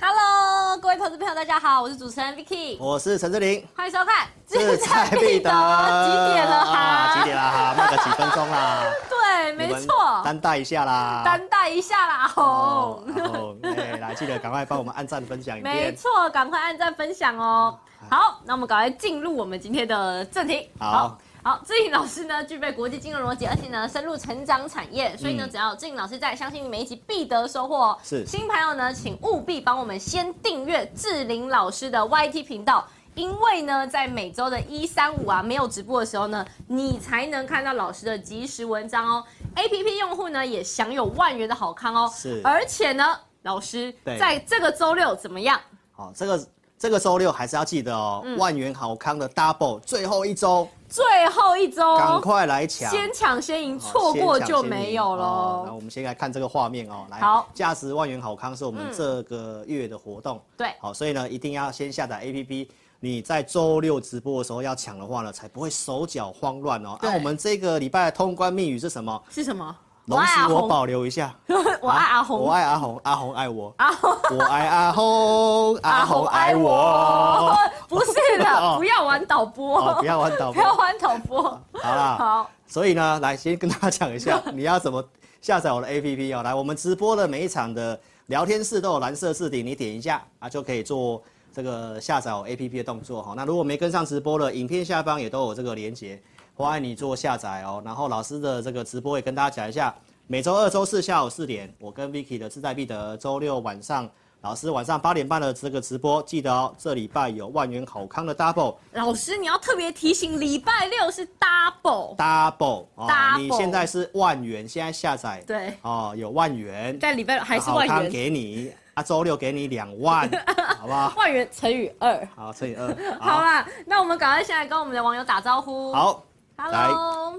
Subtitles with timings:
[0.00, 5.50] Hello，各位投资朋友，大家好，我是主持人 Vicky，我是陈志玲，欢迎收看志在必得。
[6.04, 6.78] 几点了哈？
[6.78, 7.74] 啊、几点了哈？
[7.78, 8.82] 慢个几分钟啦。
[9.08, 10.22] 对，没错。
[10.24, 11.22] 担待一下啦。
[11.24, 12.44] 担待一下啦，红。
[12.44, 15.58] 哦，哎，来，记得赶快帮我们按赞分享。
[15.60, 17.78] 没错，赶快按赞分享哦。
[18.10, 20.70] 好，那我们赶快进入我们今天的正题。
[20.78, 20.90] 好。
[20.90, 27.94] 好好，志颖老师呢，具备国际金融逻辑，而且呢，深入成长产业，所以呢，只要志颖老师在，相信你每一集必得收获。
[28.02, 39.22] 是新朋友呢，请务必帮我们先订阅志玲老师的 YT 频道，因为呢，在每周的一三五啊，没有直播的时候呢，你才能看到老师的即时文章哦。
[39.54, 42.10] APP 用户呢，也享有万元的好康哦。
[42.10, 45.60] 是，而且呢，老师在这个周六怎么样？
[45.92, 46.48] 好，这个
[46.78, 50.66] 这个周六还是要记得哦，嗯、万元好康的 Double 最后一周。
[50.94, 52.88] 最后一周，赶快来抢！
[52.88, 55.24] 先抢先赢，错过就没有了。
[55.24, 55.64] 哦。
[55.66, 60.40] 那我们先来看这个画面哦，来，好，价值万元好康是我们这个月的活动。
[60.56, 62.68] 对，好，所以呢，一定要先下载 APP。
[63.00, 66.96] 你在周六直播的时候要抢的话呢，才不会手脚慌乱哦。
[67.02, 69.20] 那我们这个礼拜的通关密语是什么？
[69.28, 69.76] 是什么？
[70.06, 71.34] 龙石我保留一下。
[71.80, 73.74] 我爱阿红，我爱阿红，阿红爱我。
[73.78, 77.56] 阿红，我爱阿红， 阿红爱我。
[77.88, 81.42] 不是的，不要玩导播，不要玩导播，不要玩导播。
[81.42, 82.50] 好啦，好。
[82.66, 85.02] 所以呢，来先跟大家讲一下，你要怎么
[85.40, 86.42] 下载我的 APP 哦。
[86.42, 91.22] 来，我们直播的每一场的聊天室都有蓝色置顶，你点一下啊，就可以做
[91.54, 93.32] 这个下载我 APP 的动作哈。
[93.36, 96.20] 那如果没跟上直播的，影片下方也都有这个连结。
[96.56, 99.92] 欢迎你做下载哦，然后老师的这个直播也跟大家讲一下，
[100.28, 104.08] 每周二、周四下午四点，我跟 Vicky 的志在必得；周六晚上，
[104.42, 108.76] 老师晚上八点半的这个直播，记得哦，这礼拜有万元好康的 Double。
[108.92, 112.14] 老师你要特别提醒，礼拜六是 Double。
[112.16, 118.72] Double，哦，你现在是万元，现在下载，对，哦，有万元，在礼拜还是万元，好康给你。
[118.94, 120.30] 啊，周六给你两万，
[120.78, 121.12] 好不好？
[121.16, 123.18] 万元乘以二，好，乘以二。
[123.18, 125.92] 好啦，那我们赶快先来跟我们的网友打招呼。
[125.92, 126.22] 好。
[126.56, 127.34] Hello，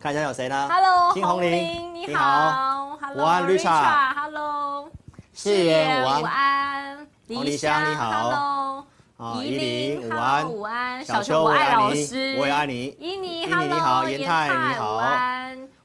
[0.00, 2.98] 看一下有谁呢？Hello，金红玲，你好。
[3.14, 4.90] 午安，Richard，Hello，
[5.32, 8.84] 谢谢午安，李香你好。
[9.16, 12.96] 好，依琳午安，午安，小秋我爱老师，我也爱你。
[12.98, 15.00] 依妮你好，严泰你好。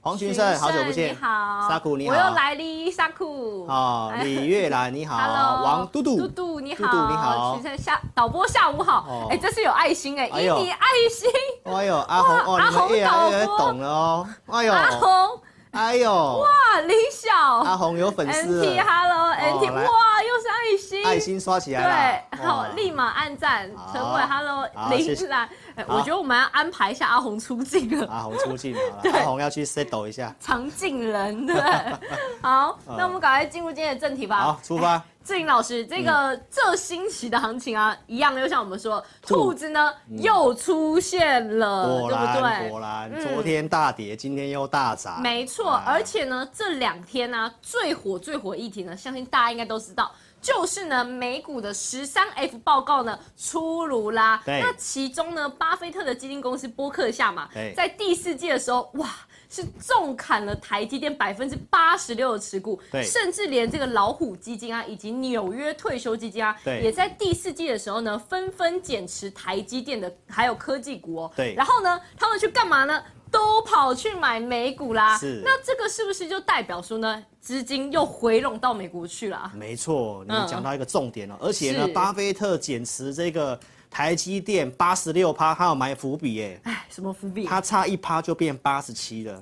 [0.03, 1.11] 黄群胜，好久不见。
[1.11, 2.15] 你好，沙库你好。
[2.15, 3.67] 我又来哩，沙库。
[3.67, 5.15] 哦，李月兰你好。
[5.21, 6.17] Hello，王嘟嘟。
[6.17, 6.87] 嘟嘟你好。
[6.87, 7.53] 嘟嘟你好。
[7.53, 9.27] 群胜下导播下午好。
[9.29, 11.29] 哎，这是有爱心哎，以你爱心。
[11.65, 14.27] 哎呦，阿红哦，你们越来越懂了哦。
[14.47, 15.39] 哎呦，阿红。
[15.69, 16.47] 哎呦，哇，
[16.87, 17.59] 李小。
[17.59, 18.65] 阿红有粉丝。
[18.65, 19.83] NT，Hello，NT，哇，
[20.23, 21.05] 又是爱心。
[21.05, 22.21] 爱心刷起来了。
[22.31, 23.69] 对，好，立马按赞。
[23.93, 25.47] 陈伟，Hello，林兰。
[25.87, 28.07] 我觉得我们要安排一下阿红出镜了。
[28.07, 30.35] 阿红出镜好了， 阿红要去 settle 一下。
[30.39, 31.55] 常进人，对。
[32.41, 34.37] 好，那我们赶快进入今天的正题吧。
[34.37, 35.01] 好，出发。
[35.23, 42.69] 志颖老师，这个这星期的行情啊，一样又像我们说，兔子呢又出现了，对不对？
[42.71, 45.21] 果然，昨天大跌，今天又大涨。
[45.21, 50.11] 没错，而且呢，这两天呢最火最火议题呢，相信大家应该都知道。
[50.41, 54.41] 就是呢，美股的十三 F 报告呢出炉啦。
[54.43, 54.59] 对。
[54.59, 59.09] 那其中呢，巴菲特的基金公司波克夏嘛，在第四季的时候，哇，
[59.49, 62.81] 是重砍了台积电百分之八十六的持股。
[62.91, 63.03] 对。
[63.03, 71.31] 甚至连这个老虎基金啊，以及纽约退休基金啊，对，也在第四季的时候呢，纷纷减持台积电的还有科技股哦。
[71.35, 71.53] 对。
[71.53, 73.03] 然后呢，他们去干嘛呢？
[73.31, 75.41] 都跑去买美股啦，是。
[75.43, 79.49] 那这个是不是就代表说呢，资金又回笼到美国去了？
[79.55, 81.37] 没错，你讲到一个重点了。
[81.39, 83.57] 嗯、而且呢，巴菲特减持这个
[83.89, 86.59] 台积电八十六趴，他有埋伏笔耶。
[86.63, 87.45] 哎，什么伏笔？
[87.45, 89.41] 他差一趴就变八十七了，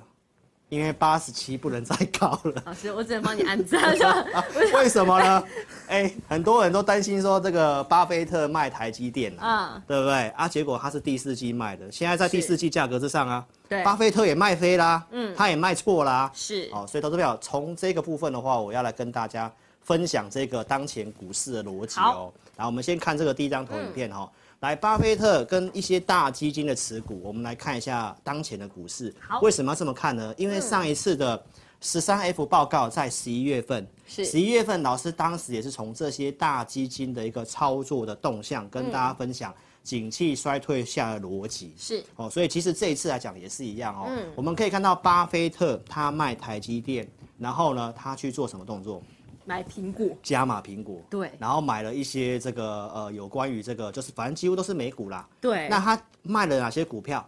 [0.68, 2.62] 因为八十七不能再高了。
[2.66, 3.92] 老师，我只能帮你按赞。
[4.74, 5.44] 为什么呢？
[5.88, 10.28] 哎，很多人都担心说这个巴菲特卖台积电啊，嗯、对不对？
[10.28, 13.44] 啊，结果他是第四季卖的，现在在第四季价格之上啊。
[13.70, 19.50] 对，巴菲特也卖飞啦，嗯，他也卖错啦，是，哦，所以投资票从这个部分的话，我要来跟大家
[19.80, 22.32] 分享这个当前股市的逻辑哦。
[22.56, 29.14] 然后我们先看这个第一张投影片哈、哦，来，巴菲特跟一些大基金的持股，我们来看一下当前的股市。
[29.20, 30.34] 好，为什么要这么看呢？
[30.36, 31.40] 因为上一次的
[31.80, 34.24] 十三 F 报告在十一月份，是。
[34.24, 39.54] 十一月份，老师当时也是从这些大基金的一个操作的动向跟大家分享。
[39.82, 44.06] 景气衰退下的逻辑是哦，所以其实这一次来讲也是一样哦。
[44.08, 49.02] 嗯，我们可以看到巴菲特他卖台积电，然后呢，他去做什么动作？
[49.46, 51.00] 买苹果，加码苹果。
[51.08, 55.28] 对，然后买了一些这个呃有关于这个就是反正几乎都是美股啦。
[55.40, 57.26] 对，那他卖了哪些股票？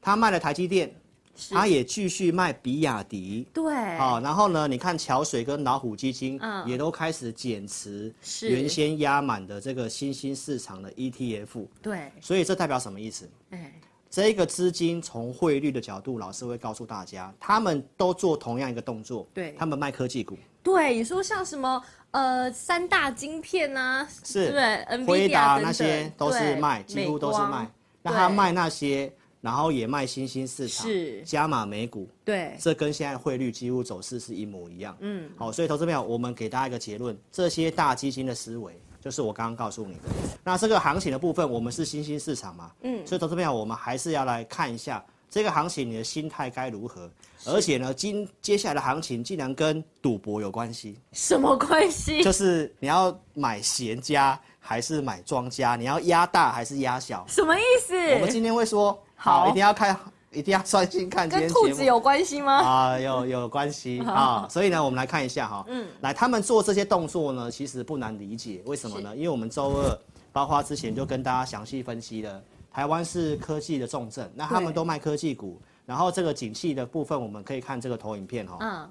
[0.00, 0.92] 他卖了台积电。
[1.50, 13.28] 他也继续卖比亚迪，对，好，然后呢，你看桥水跟老虎基金，也都开始减持原先压满的这个新兴市场的 ETF，对，所以这代表什么意思？
[13.50, 13.72] 哎，
[14.10, 27.70] 这个资金从汇率的角度，老师会告诉大家，他们都做同样一个动作，对，他们卖科技股，对，你说像什么呃三大晶片啊，是，对，辉达那些都是卖，几乎都是卖，
[28.02, 29.10] 那他卖那些。
[29.42, 34.96] 然后也卖新兴市场，是加码美股，对，这跟现在汇率几乎走势是一模一样。
[35.00, 40.00] 嗯，好，所以投资朋友，我们给大家一个结论：这些大基金的思维，就是我刚刚告诉你的。
[40.44, 42.70] 那这个行情的部分，我们是新兴市场嘛？
[42.82, 47.10] 嗯，所以投资朋友，我们还是要来看一下这个行情，你的心态该如何？
[47.44, 50.96] 而且呢，今接下来的行情竟然跟赌博有关系？
[51.10, 52.22] 什么关系？
[52.22, 55.74] 就是 你要买闲家还是买庄家？
[55.74, 57.24] 你要压大还是压小？
[57.26, 57.96] 什么意思？
[58.14, 58.96] 我们今天会说。
[59.22, 59.96] 好，一定要看，
[60.32, 61.28] 一定要专心看。
[61.28, 62.54] 跟兔子有关系吗？
[62.54, 65.64] 啊，有有关系 啊，所以呢，我们来看一下哈。
[65.68, 69.14] 嗯，来，他们做这些动作呢，其实不难理解，为什么呢？
[69.14, 69.98] 因为我们周二
[70.32, 72.42] 包括之前就跟大家详细分析了，
[72.72, 78.56] 台湾是科技的重镇，那他们都卖科技股，然后这个景气的部分，我们可以看这个投影片哈。
[78.60, 78.90] 嗯。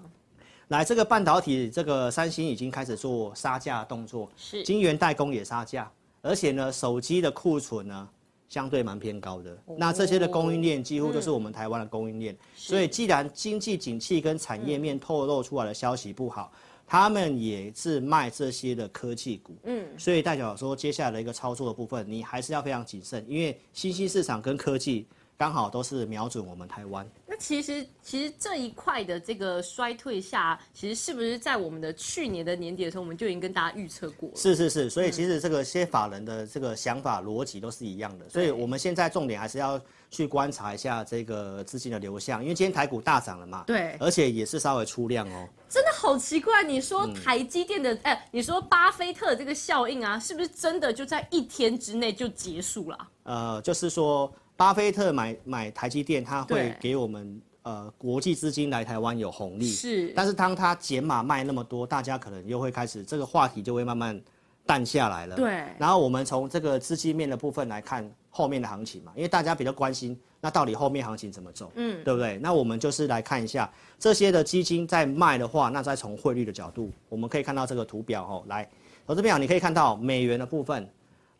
[0.69, 5.91] 来，这个半导体，这个三星已经开始做杀价动作，是，晶圆代工也杀价，
[6.21, 8.07] 而且呢，手机的库存呢。
[8.51, 16.51] 相对蛮偏高的，那这些的供应链几乎都是我们台湾的供应链，所以既然经济景气跟产业面透露出来的消息不好，
[16.86, 25.07] 他们也是卖这些的科技股，嗯，所以代表说接下来的一个操作的部分，你还是要非常谨慎，因为新兴市场跟科技。
[25.41, 27.03] 刚好都是瞄准我们台湾。
[27.25, 34.35] 那其实，其实这一块的这个衰退下，其实是不是在我们的去年的年底的时候，我们就已经跟大家预测过了？
[34.35, 38.29] 是是是，所以其实这个些法人的这个想法逻辑都是一样的。
[38.29, 43.63] 所以我们现在重点还是要去观察一下这个资金的流向，因为今天台股大涨了嘛。
[43.65, 43.97] 对。
[43.99, 45.49] 而且也是稍微出量哦。
[45.67, 53.07] 真的好奇怪，你说台积电的，哎、嗯，你说巴菲特这个效应啊，是不是真的就在一天之内就结束了？
[53.23, 54.31] 呃，就是说。
[54.61, 59.65] 巴菲特买买台积电，他会给我们呃国际资金来台湾有红利。
[59.65, 64.21] 是，但是当他减码卖那么多，大家可能又会开始这个话题就会慢慢
[64.63, 65.35] 淡下来了。
[65.35, 65.65] 对。
[65.79, 71.71] 然后我们从这个资金面的部分来看后面的行情嘛，因为大家比较关心，那到底后面行情怎么走？
[71.73, 72.37] 嗯，对不对？
[72.37, 73.67] 那我们就是来看一下
[73.97, 78.69] 这些的基金在卖的话，那再从汇率的角度，我们可以看到这个图表哦，来，
[79.07, 80.88] 投资表你可以看到美元的部分。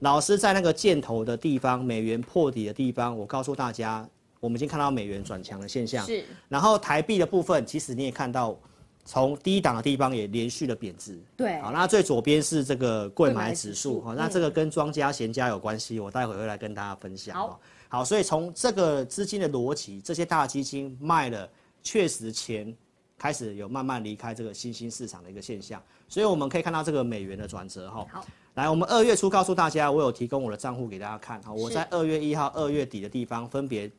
[0.02, 4.08] 老师在那个箭头的地方，美元破底的地方，我告诉大家，
[4.40, 6.04] 我们已经看到美元转强的现象。
[6.06, 6.24] 是。
[6.50, 8.58] 然后台币的部分，其实你也看到，
[9.06, 11.20] 从低档的地方也连续的贬值。
[11.38, 11.60] 对。
[11.62, 17.36] 好，那最左边是这个柜买指数，好，那这个跟庄家闲家有关系，我待会会来跟大家分享。
[17.36, 17.60] 好。
[17.88, 21.48] 好，所以从这个资金的逻辑，这些大基金卖了，
[21.84, 22.76] 确实钱
[23.20, 27.92] 开始有慢慢离开这个新兴市场的一个现象，所以我们可以看到这个美元的转折。
[27.92, 28.08] 哈。
[28.56, 28.62] 好。
[28.62, 31.42] 来，我们二月初告诉大家，我有提供我的账户给大家看。
[31.42, 33.90] 哈，我在二月一号、二月底的地方分别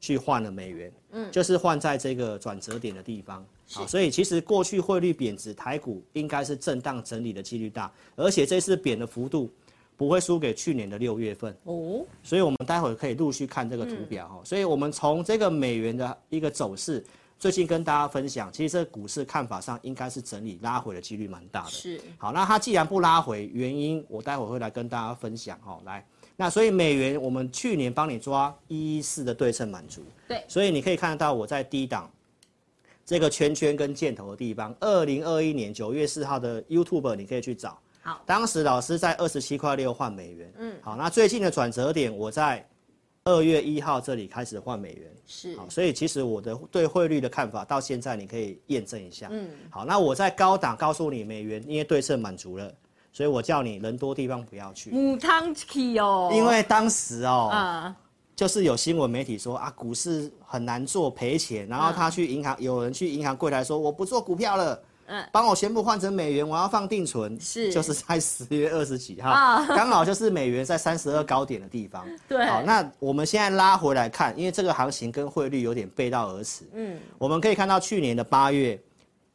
[0.00, 3.44] 去换了美元，嗯，就是换在这个转折点的地方。
[3.70, 9.50] 好，所以其实过去汇率贬值，台股应该是震荡整理的几率大，而且这次贬的幅度
[9.96, 11.56] 不会输给去年的六月份。
[11.64, 14.40] 哦，所以我们待会可以陆续看这个图表哈。
[14.44, 17.04] 所以我们从这个美元的一个走势。
[17.38, 21.70] 最近跟大家分享，其实这个股市看法上应该是整理拉回的几率蛮大的。
[21.70, 22.00] 是。
[22.16, 25.58] 好，那它既然不拉回，原因我待会会来跟大家分享。
[25.62, 30.02] 好，来，那所以美元我们去年帮你抓一一四的对称满足。
[30.26, 30.42] 对。
[30.48, 32.10] 所以你可以看得到我在低档
[33.04, 37.78] 这个圈圈跟箭头的地方，二零二一年九月四号的 YouTube 你可以去找。
[38.00, 38.22] 好。
[38.24, 40.52] 当时老师在二十七块六换美元。
[40.58, 40.74] 嗯。
[40.80, 42.66] 好，那最近的转折点我在。
[43.26, 45.56] 二月一号这里开始换美元，是。
[45.56, 49.26] 好，所以其实我的对汇率的看法到现在你可以验证一下。
[49.32, 52.72] 嗯，好，那我在高档告诉你美元因为对称满足了，
[53.12, 54.90] 所以我叫你人多地方不要去。
[54.90, 57.92] 母汤 key 哦，因为当时哦，
[58.36, 69.30] 就是有新闻媒体说啊，股市很难做，赔钱，然后他去银行，嗯、有人去银行柜台说我不做股票了，嗯，帮我全部换成美元，我要放定存，是，就是在十月二十几号，
[69.68, 78.80] 刚、哦、好就是美元在三十二高点的地方， 对，好，那我们现在拉回来看，因为这个行情跟汇率有点背道而驰，嗯，我们可以看到去年的八月。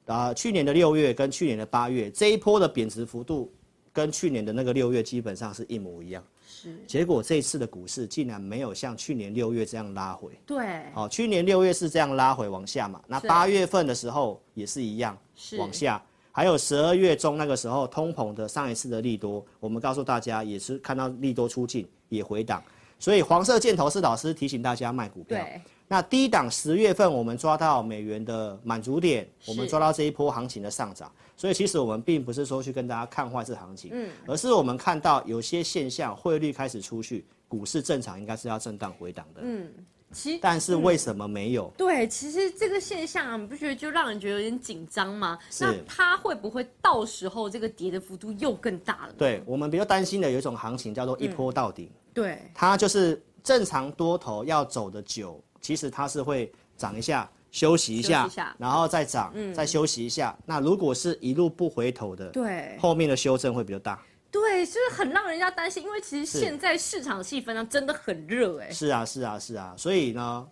[0.08, 3.50] 啊，去年的六月跟去年的八月这一波的贬值幅度，
[3.94, 6.22] 跟去年的那个六月基本上是一模一样。
[6.46, 6.76] 是。
[6.86, 10.32] 结果这一次的股市竟然没有像去年六月这样拉回。
[10.46, 10.84] 对。
[10.94, 13.00] 好，去年六月是这样拉回往下嘛？
[13.08, 16.02] 那八月份的时候也是一样，是往下。
[16.32, 22.64] 还有十二月中那个时候通膨的上一次的利多，我们告诉大家也是看到利多出尽也回档，
[22.98, 25.38] 所以黄色箭头是老师提醒大家卖股票。
[25.38, 25.62] 对。
[25.90, 39.70] 那低档十月份我们抓到美元的满足点，我们抓到这一波行情的上涨，所以其实我们并不是说去跟大家看坏这行情，嗯，而是我们看到有些现象，汇率开始出去，股市正常应该是要震荡回档的，嗯，
[40.12, 41.72] 其实但是为什么没有？
[41.78, 45.38] 对，其实这个现象啊，你不觉得就让人觉得有点紧张吗？
[45.60, 49.14] 那它会不会到时候这个跌的幅度又更大了？
[49.18, 55.42] 对，我们比较担心的有一种行情叫做一波到底，嗯，对，它就是正常多头要走的久。
[55.62, 60.36] 其实它是会涨一下，休息一下，一下然后再涨，嗯，再休息一下。
[60.44, 64.02] 那如果是一路不回头的，对，后面的修正会比较大。
[64.32, 68.72] 对，就是很让人家担心，因为其实现在市场气氛呢真的很热哎。
[68.72, 69.76] 是啊，是啊，是啊。
[69.78, 70.48] 所以呢，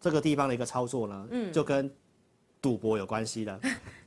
[0.00, 1.92] 这个地方的一个操作呢，嗯，就跟
[2.62, 3.60] 赌博有关系的，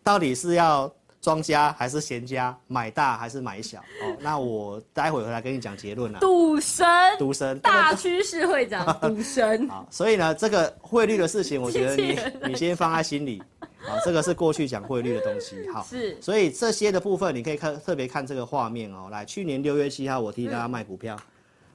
[0.03, 0.91] 到底是要。
[1.19, 3.79] 庄家还是闲家，买大还是买小？
[3.79, 6.19] 哦，那我待会回来跟你讲结论了。
[6.19, 6.85] 赌神，
[7.17, 9.67] 赌神，大趋势会长，赌神。
[9.67, 12.17] 好，所以呢，这个汇率的事情，我觉得你
[12.49, 13.41] 你先放在心里。
[13.87, 15.67] 好，这个是过去讲汇率的东西。
[15.69, 16.21] 好，是。
[16.21, 19.07] 所以这些的部分，你可以看特别看这个画面哦。
[19.09, 21.15] 来，去年六月七号，我替大家卖股票；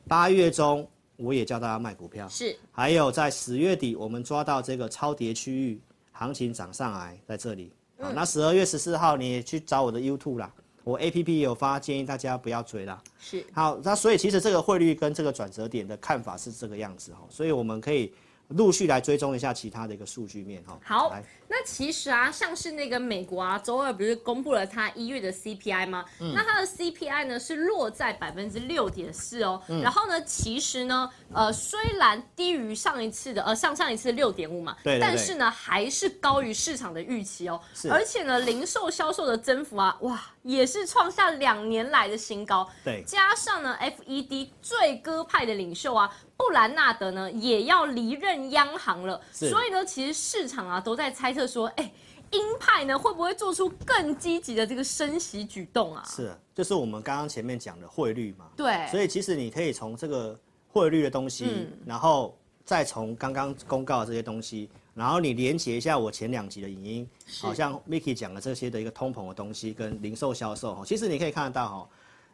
[0.06, 2.28] 八月中，我也叫大家卖股票。
[2.28, 2.54] 是。
[2.70, 5.80] 还有在十月底，我们抓到这个超跌区域，
[6.12, 7.72] 行情涨上来，在这里。
[7.98, 10.52] 好，那十二月十四号你也去找我的 YouTube 啦，
[10.84, 13.00] 我 APP 有发，建议大家不要追啦。
[13.20, 18.12] 是，好，那所以其实这个汇率跟这个转折点的看法是这个样子哈，所以我们可以
[18.52, 20.78] 陆续来追踪一下其他的一个数据面哈。
[20.84, 21.12] 好。
[21.54, 26.02] 那其实啊，像是那个美国啊，周二不是公布了它一月的 CPI 吗？
[26.18, 29.60] 嗯、那它的 CPI 呢是落在百分之六点四哦。
[29.68, 37.60] 嗯、然后呢，其实呢，呃，虽然低于上一次的，呃，上上一次六点五嘛，对，对，对，但是呢，还是高于市场的预期哦。
[37.74, 37.90] 是。
[37.90, 42.66] 而且呢，零售销售的增幅啊，哇，也是创下两年来的新高。
[42.82, 43.04] 对。
[43.06, 46.10] 加上呢，FED 最鸽派的领袖啊，
[46.42, 49.20] 布兰纳德呢，也要离任央行了。
[49.30, 51.46] 所以呢，其实市场啊都在猜测。
[51.46, 51.92] 说，哎，
[52.32, 56.02] 鹰派呢会不会做出更积极的这个升息举动啊？
[56.04, 58.46] 是，就是我们刚刚前面讲的汇率嘛。
[58.56, 58.88] 对。
[58.88, 67.08] 所以其实你可以从这个汇率的东西，嗯、然后再从刚刚公告的这些东西，然后你连接一下我前两集的影音，
[67.40, 71.88] 好像 Micky 讲的这些的一个通膨的东西跟零售销售，其实你可以看得到哈。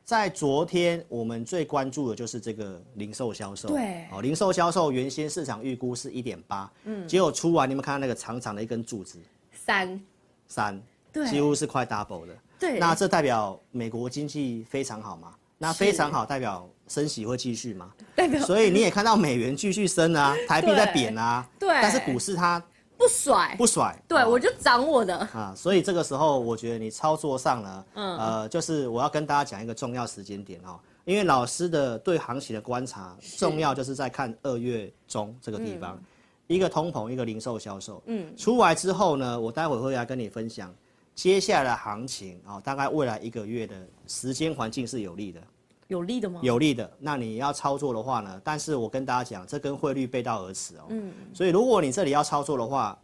[0.09, 3.69] 在昨天，我们最关注的就是这个零售销售。
[3.69, 9.19] 对，哦，零售销售原先市场预估是一点八，嗯，结果出完，你们看到那个长长的一根柱子，
[9.53, 10.00] 三，
[10.47, 12.35] 三，对，几乎是快 double 的。
[12.59, 15.35] 对，那这代表美国经济非常好嘛？
[15.59, 17.93] 那非常好，代表升息会继续吗？
[18.17, 22.65] 代表，所以你也看到美元继续升啊， 台币在贬啊，对，但是股市它。
[22.99, 25.17] 不甩，不甩，对、哦、我就涨我的。
[25.17, 36.02] 啊，所以这个时候我觉得你操作上呢，嗯，呃，就是我要跟大家讲一个重要时间点哦，因为老师的对行情的观察重要，就是在看二月中这个地方，嗯、
[36.49, 40.75] 一个通膨，一个零售销售，嗯，出来之后呢，我待会会来跟你分享
[41.14, 43.76] 接下来的行情啊、哦，大概未来一个月的
[44.09, 45.40] 时间环境是有利的，
[45.88, 46.40] 有利的吗？
[46.42, 48.40] 有利的，那你要操作的话呢？
[48.45, 50.85] 但是我跟大家讲，这跟汇率背道而驰哦。
[50.90, 51.12] 嗯。
[51.35, 52.97] 所以如果你这里要操作的话，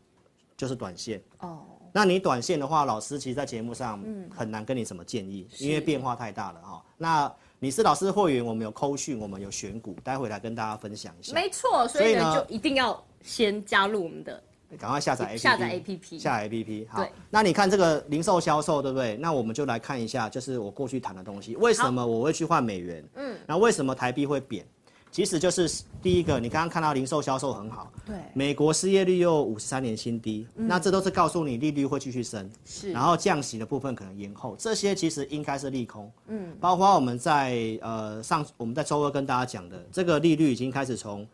[0.56, 1.22] 就是短线。
[1.40, 1.64] 哦。
[1.92, 4.02] 那你短线的话，老师其实，在节目上
[4.34, 6.84] 很难跟你什么建议，因为变化太大了哈。
[6.98, 11.32] 那你是老师的会员，我们有扣讯，我们有选股，待会来跟大家分享一下。
[11.32, 14.42] 没错，所以呢，就一定要先加入我们的。
[14.78, 16.87] 赶快下载 APP，下载 APP，下载 APP。
[16.88, 19.16] 好，那你看这个零售销售，对不对？
[19.16, 23.04] 那我们就来看一下，就是我过去谈的东西，为什么我会去换美元？
[23.14, 24.64] 嗯，那为什么台币会贬？
[25.11, 25.71] 其实就是
[26.02, 36.11] 第一个，你刚刚看到零售销售很好，对，美国失业率又五十三年新低，那这都是告诉你利率会继续升，是，然后降息的部分可能延后，这些其实应该是利空。
[36.26, 41.25] 嗯，包括我们在呃上我们在周二跟大家讲的，这个利率已经开始从。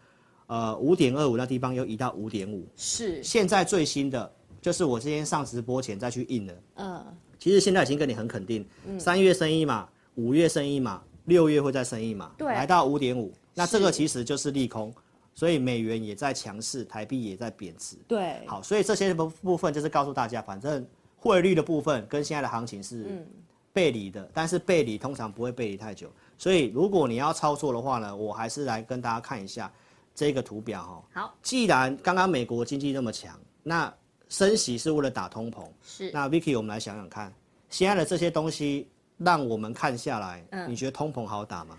[0.51, 3.23] 呃，五点二五那地方又移到五点五，是。
[3.23, 4.29] 现在最新的
[4.61, 7.05] 就是我今天上直播前再去印的，嗯。
[7.39, 8.67] 其实现在已经跟你很肯定，
[8.99, 13.33] 三、嗯、月升一码，五月升一码，六月会再升一码，对，来到五点五。
[13.55, 14.93] 那这个其实就是利空，
[15.37, 17.97] 所以美元也在强势，台币也在贬值。
[18.09, 20.85] 对，好，所以这些部部分就是告诉大家，反正
[21.17, 23.25] 汇率的部分跟现在的行情是
[23.73, 26.11] 背离的，嗯、但是背离通常不会背离太久。
[26.37, 29.73] 所以如果你要操作的话呢，我还是来跟大家看一下
[30.21, 31.23] 这个图表哈。
[31.23, 33.91] 好，既然刚刚美国经济那么强，那
[34.29, 36.11] 升息是为了打通膨，是。
[36.13, 37.33] 那 Vicky，我们来想想看，
[37.71, 38.87] 现在的这些东西
[39.17, 41.75] 让我们看下来，嗯、你觉得通膨好打吗？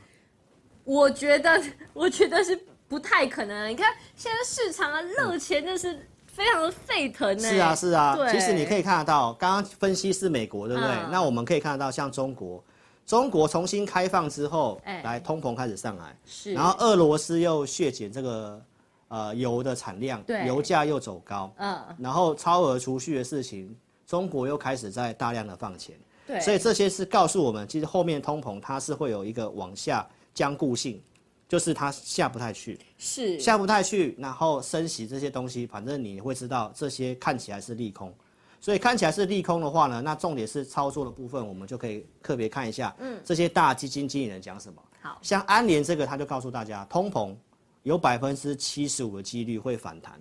[0.84, 3.70] 我觉得， 我觉得是不太可能。
[3.70, 7.48] 你看现在市场啊，热钱真是非常的沸腾呢。
[7.48, 8.16] 是啊，是啊。
[8.16, 8.32] 对。
[8.32, 10.92] 其实你可以看得到，刚刚分析是美国，对不对？
[10.92, 12.64] 嗯、那我们可以看得到，像中国，
[13.06, 16.54] 中国重新开放之后，欸、来通膨开始上来，是。
[16.54, 18.62] 然后俄罗斯又削减这个
[19.08, 21.80] 呃油的产量，对，油价又走高，嗯。
[21.98, 23.76] 然后超额储蓄的事情，
[24.08, 26.40] 中国又开始在大量的放钱，对。
[26.40, 30.08] 所以这些是告诉我们，其实后面通膨它是会有一个往下。
[30.34, 31.04] 僵固性，
[31.50, 38.14] 就是它下不太去，是下不太去，然后升息这些东西，反正你会知道这些看起来是利空，
[38.62, 44.82] 所以看起来是利空的话呢，那重点是操作的部分，我们就可以特别看一下，嗯，这些大基金经理人讲什么。
[45.02, 47.36] 好，像安联这个，他就告诉大家，通膨
[47.82, 50.14] 有百分之七十五的几率会反弹，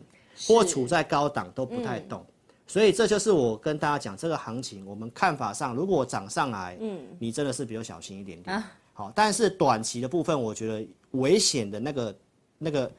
[0.48, 8.56] 或处在高档都不太动，嗯，所以这就是我跟大家讲这个行情，我们看法上，如果涨上来，嗯，你真的是比较小心一点点。
[8.56, 8.72] 啊。
[8.94, 12.18] 好，但是短期的部分，我觉得危险的那个
[12.56, 12.90] 那个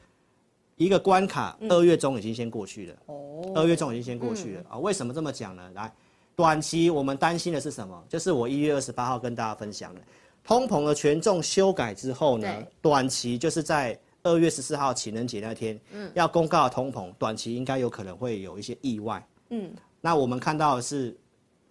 [0.76, 2.96] 一个关卡，二月中已经先过去了。
[3.06, 4.78] 哦，二月中已经先过去了啊？
[4.78, 5.70] 为什么这么讲呢？
[5.74, 5.92] 来，
[6.34, 8.04] 短期我们担心的是什么？
[8.08, 10.00] 就是我一月二十八号跟大家分享的，
[10.42, 12.48] 通膨的权重修改之后呢，
[12.80, 19.24] 短期就是在二月十四号情人节那天，嗯，要公告通膨，短期应该有可能会有一些意外。
[19.50, 21.16] 嗯，那我们看到的是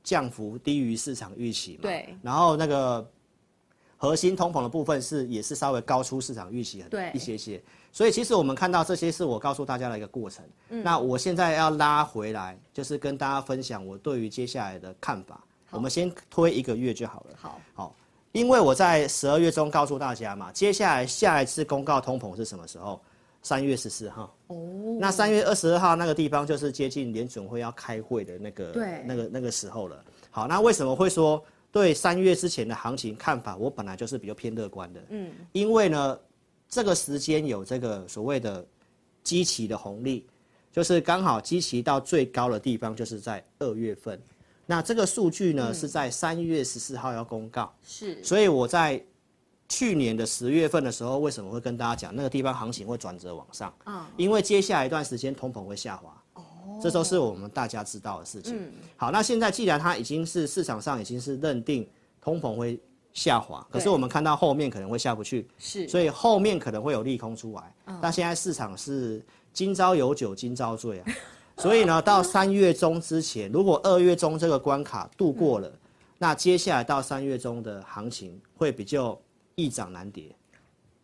[0.04, 1.80] 降幅低于市场预期嘛？
[1.82, 3.06] 对，然后那个。
[4.04, 7.62] 核心通膨的部分是也是稍微高出市场预期很一些些，
[7.92, 10.44] 所以其实我们看到这些是我告诉大家的一个过程。
[10.70, 15.44] 嗯，那我现在要拉回来，就是跟大家分享我对于接下来的看法。
[15.72, 17.36] 我们先推一个月就好了。
[17.36, 17.96] 好，好，
[18.32, 23.00] 因为我在十二月中告诉大家嘛，接下来下一次公告通膨是什么时候？
[23.42, 24.36] 三月十四号。
[24.48, 24.58] 哦。
[25.00, 28.72] 那三月二十二号那个地方就是接近联准会要开会的那个
[29.06, 30.04] 那个那个时候了。
[30.30, 31.44] 好，那为什么会说？
[31.74, 35.02] 对三月之前的行情看法，我本来就是比较偏乐观的。
[35.08, 36.20] 嗯，因为呢，
[36.72, 38.66] 这个时间有这个所谓的
[39.24, 40.26] 基期的红利，
[40.72, 44.20] 就是刚好基期到最高的地方就是在二月份。
[44.66, 47.72] 那这个数据呢，是在三月十四号要公告。
[47.84, 48.24] 是。
[48.24, 49.04] 所以我在
[49.68, 53.74] 去年的十月份的时候，为什么会跟大家讲那个地方行情会转折往上？
[53.84, 56.10] 啊，因为接下来一段时间通膨会下滑。
[56.36, 56.44] 哦
[56.82, 58.56] 这都是我们大家知道的事情。
[58.58, 61.88] 嗯、好，那现在既然它已经是市场上已经是认定
[62.22, 62.80] 通膨会
[63.14, 67.76] 下滑，可是我们看到后面可能会下不去，是，所以后面可能会有利空出来。
[67.86, 71.06] 嗯、但现在市场是今朝有酒今朝醉啊，
[71.58, 75.80] 所以呢，到三月中之前，如果二月中这个关卡度过了，嗯、
[76.18, 79.20] 那接下来到三月中的行情会比较
[79.56, 80.36] 易涨难跌。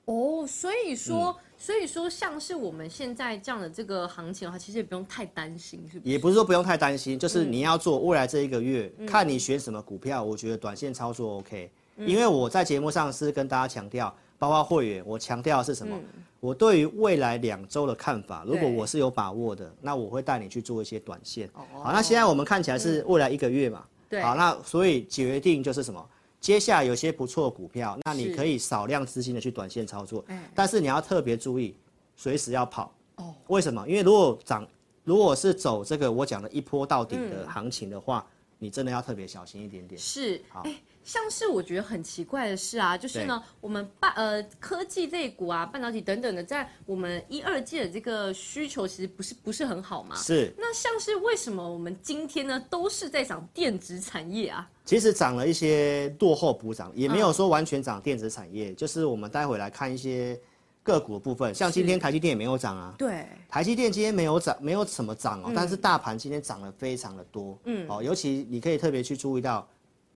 [0.05, 1.31] 哦，所以说。
[1.31, 6.11] 嗯所以说，像是我们现在这样的这个行情的话，其实也不用太担心，是不是？
[6.13, 10.23] 也不是说不用太担心，就是你要做未来这一个月，嗯、看你选什么股票。
[10.23, 15.95] 我觉得短线操作 OK，、嗯、因为我在节目上是跟大家强调，包括会员，我强调的是什么？
[15.97, 21.49] 嗯、我对于未来两周的看法，如果我是有把握的，那我会带你去做一些短线。
[21.53, 23.86] 哦、好，那现在我们看起来是未来一个月嘛？
[24.10, 24.23] 对、嗯。
[24.23, 26.07] 好，那所以决定就是什么？
[26.39, 31.75] 接下来有些不错的股票，那你可以少量资金的去短线操作，是但是你要特别注意，
[32.15, 32.93] 随时要跑。
[33.15, 33.83] 哦，为什么？
[33.88, 34.65] 因为如果涨，
[35.03, 39.99] 如果是走这个我讲的一波到底的行情的话，嗯、你真的要特别小心一点点。
[39.99, 40.63] 是，好。
[41.07, 50.17] 像是我觉得很奇怪的是啊，就是呢，我们半呃科技类股啊，半导体等等的，在我们一二季的这个需求其实不是不是很好嘛。
[50.17, 50.53] 是。
[50.57, 54.69] 那像是为什么我们今天呢都是在涨电子产业啊？
[54.83, 58.71] 其实涨了一些落后补涨，也没有说完全涨电子产业。
[58.71, 60.37] 嗯、就是我们待会来看一些
[60.83, 62.93] 个股的部分，像今天台积电也没有涨啊。
[62.97, 63.25] 对。
[63.47, 67.57] 台积电今天没有涨，没有什么涨哦，嗯、但是大盘今天涨了非常的多。
[67.63, 67.87] 嗯。
[67.87, 69.65] 哦，尤其你可以特别去注意到。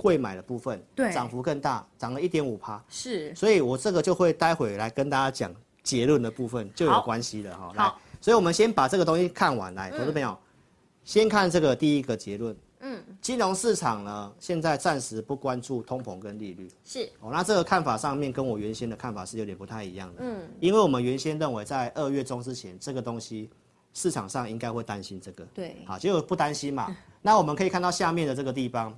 [0.02, 7.72] 会买的部分，对，涨幅更大，涨了一点五趴，是，所以我这个就会待会来跟大家讲结论的部分就有关系了哈。
[7.76, 10.36] 来，所以我们先把这个东西看完来，投资朋友，
[11.06, 23.48] 先看这个第一个结论，嗯，金融市场呢现在暂时不关注通膨跟利率，是，哦，那这个看法上面跟我原先的看法是有点不太一样的，嗯，因为我们原先认为在二月中之前这个东西
[23.94, 28.98] 市场上应该会担心这个，对，好，结果不担心嘛， 那我们可以看到下面的这个地方。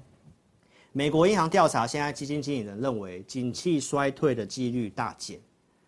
[0.95, 5.41] 美国银行调查，现在基金经理人认为景气衰退的几率大减，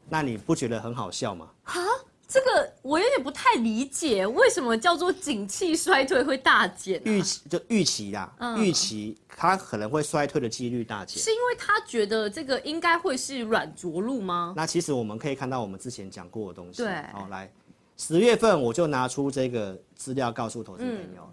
[0.10, 1.48] 那你不觉得很好笑吗？
[1.64, 1.80] 哈，
[2.28, 7.00] 这个我有点不太理解，为什么叫做景气衰退会大减？
[7.06, 11.22] 预期就预期啦，预期它可能会衰退的几率大减。
[11.22, 14.56] 是因为他觉得这个应该会是软着陆吗？
[14.58, 16.82] 那其实我们可以看到我们之前讲过的东西。
[16.82, 17.52] 对，好来，
[17.96, 21.30] 十月份我就拿出这个资料告诉投资朋友，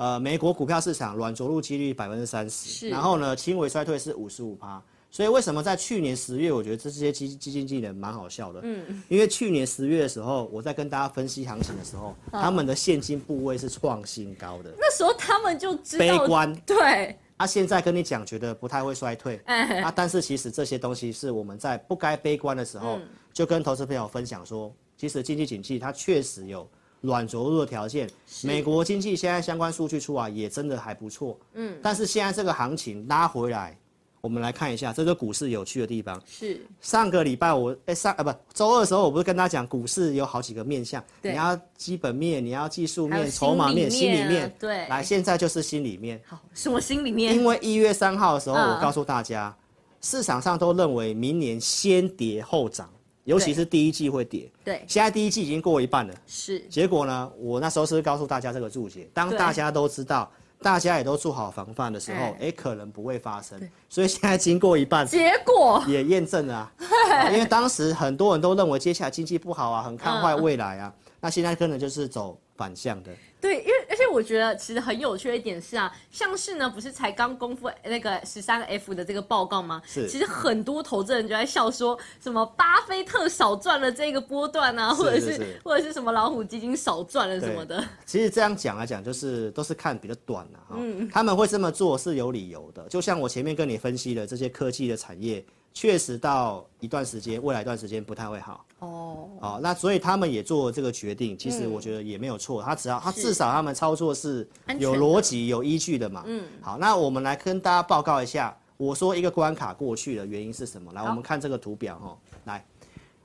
[0.00, 4.82] 呃，美国股票市场软着陆几率百分之三十，然后呢，轻微衰退是五十五趴。
[5.10, 8.60] 所以为什么在去年十月，我觉得这些基基金经理人蛮好笑的。
[8.62, 14.72] 嗯，因为去年十月的时候，我在跟大家分析行情的时候，他们的现金部位是创新高的。
[14.78, 16.56] 那时候他们就知道悲观。
[16.64, 17.14] 对。
[17.36, 19.38] 啊，现在跟你讲，觉得不太会衰退。
[19.44, 19.80] 哎。
[19.84, 22.98] 啊，但是其实这些东西是我们在不该悲观的时候，
[23.34, 26.66] 就跟投资朋友分享说，其实经济景气它确实有
[27.00, 28.08] 软着陆的条件。
[28.42, 31.38] 美国经济现在相关数据出来也真的还不错。
[31.54, 31.78] 嗯。
[31.82, 33.76] 但是现在这个行情拉回来。
[34.22, 36.20] 我们来看一下，这个股市有趣的地方。
[36.26, 44.54] 是上个礼拜我哎上啊不周二的时候，我不是跟大家讲股市有好几个面向，你要基本面，你要技术面、筹码面、心里面。
[44.58, 46.20] 对，来现在就是心里面。
[46.26, 47.34] 好，什么心里面？
[47.34, 49.56] 因为一月三号的时候，我告诉大家，
[50.02, 52.90] 市场上都认为明年先跌后涨，
[53.30, 54.50] 尤其是第一季会跌。
[54.64, 56.14] 对，现在第一季已经过一半了。
[56.26, 56.58] 是。
[56.68, 57.30] 结果呢？
[57.38, 59.08] 我那时候是告诉大家这个注解？
[59.14, 60.30] 当大家都知道。
[60.62, 63.58] 大家也都做好防范的时候，哎、可能不会发生。
[63.88, 66.54] 所以现在经过一半，结果也验证了
[67.08, 67.30] 啊。
[67.32, 70.92] 因为当时很多人都认为接下来经济不好啊，很看坏未来啊。
[70.94, 73.10] 嗯、那现在可能就是走反向的。
[73.40, 79.80] 对，因为而且我觉得其实很有趣的一点是啊，像是呢，不是才刚公布那个十三 F 的这个报告吗？
[79.86, 80.06] 是。
[80.08, 87.82] 其实很多投资人就在笑说，什么巴菲特少赚了这个波段啊，或者是，或者是什么老虎基金少赚了什么的。
[88.04, 90.76] 其实这样讲来讲，就是都是看比较短的哈。
[90.76, 91.08] 嗯。
[91.10, 95.44] 他们会这么做是有理由的，就像我前面跟你分析的这些科技的产业。
[95.72, 99.28] 确实到一段时间，未来一段时间不太会好哦。
[99.40, 102.62] 哦，那所以他们也做了这个决定，其实我觉得也没有错。
[102.62, 104.46] 他只要他至少他们操作是
[104.78, 106.24] 有逻辑、有依据的嘛。
[106.26, 106.44] 嗯。
[106.60, 110.92] 好，那我们来跟大家报告一下，我说一个关卡过去的原因是什么？
[110.92, 112.18] 来，我们看这个图表哈。
[112.44, 112.64] 来，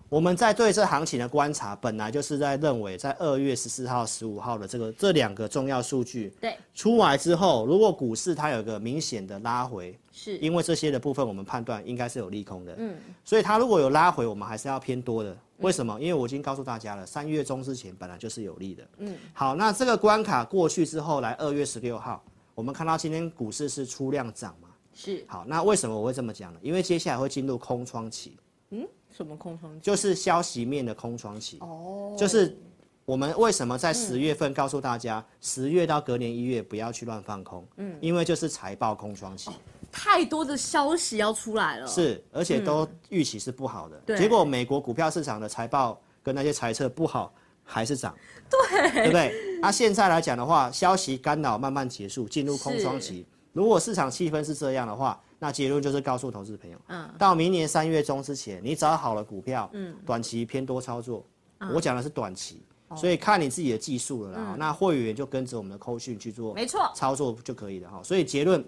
[0.07, 9.97] 我们在对这行情的观察，本来就是在认为，在二月十四号、十五号的这个这两个重要数据对出来之后，如果股市它有个明显的拉回。
[10.17, 15.35] 是因为这些的部分，我们判断应该是有利空的，嗯，所以它如果有拉回，我们还是要偏多的。
[15.57, 15.99] 为什么？
[15.99, 19.13] 因为我已经告诉大家了，三月中之前本来就是有利的，嗯。
[19.33, 22.23] 好，那这个关卡过去之后，来二月十六号，
[22.53, 24.69] 我们看到今天股市是出量涨嘛？
[24.93, 25.25] 是。
[25.27, 26.59] 好，那为什么我会这么讲呢？
[26.61, 28.37] 因为接下来会进入空窗期。
[28.69, 28.87] 嗯？
[29.11, 29.79] 什么空窗期？
[29.81, 31.57] 就是消息面的空窗期。
[31.59, 32.15] 哦。
[32.17, 32.57] 就是
[33.05, 37.65] 我们为什么在十月份告诉大家，十月到隔年一月不要去乱放空？
[37.77, 37.97] 嗯。
[38.01, 39.51] 因为就是财报空窗期。
[39.97, 43.97] 太多的消息要出来了，是，而且都预期是不好的。
[44.05, 48.13] 对，结果美国股票市场的财报跟那些财测不好，还是涨。
[48.49, 49.33] 对，对不对？
[49.61, 53.25] 那、啊、现在来讲的话，消息干扰慢慢结束，进入空窗期。
[53.53, 61.25] 如果市场气氛是这样的话，那结论就是告诉投资朋友，嗯，到明年三月中之前，你找好了股票，嗯，短期偏多操作。
[61.59, 62.61] 嗯、我讲的是短期，
[62.97, 64.39] 所以看你自己的技术了啦。
[64.39, 68.03] 嗯、那会员就跟着我们的扣讯去做，没错，操作就可以了哈。
[68.03, 68.61] 所以结论，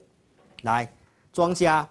[0.62, 0.90] 来。
[1.38, 1.88] 庄家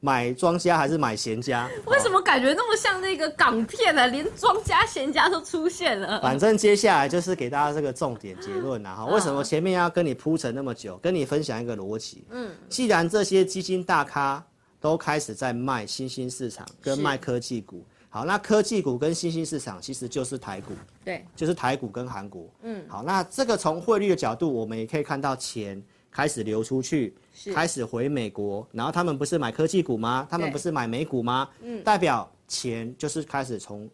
[0.00, 1.66] 买庄家还是买闲家？
[1.86, 4.06] 为什么感觉那么像那个港片呢？
[4.08, 6.20] 连庄家闲家都出现了。
[6.20, 9.06] 反正接下来就是给大家这个重点结论了哈。
[9.06, 10.98] 为什么前面要跟你铺陈那么久？
[10.98, 12.26] 跟你分享一个逻辑。
[12.28, 14.44] 嗯，既然这些基金大咖
[14.78, 22.46] 都开始在卖新兴市场跟卖科技股，好，那科技股跟新兴市场其实就是台股，对，就是台股跟韩国。
[22.64, 25.82] 嗯，好，那这个从汇率的角度，我们也可以看到钱。
[26.10, 27.14] 开始流出去，
[27.54, 30.26] 开始回美国，然后他们不是买科技股吗？
[30.28, 31.48] 他们不是买美股吗？
[31.62, 33.88] 嗯，代表钱就是开始从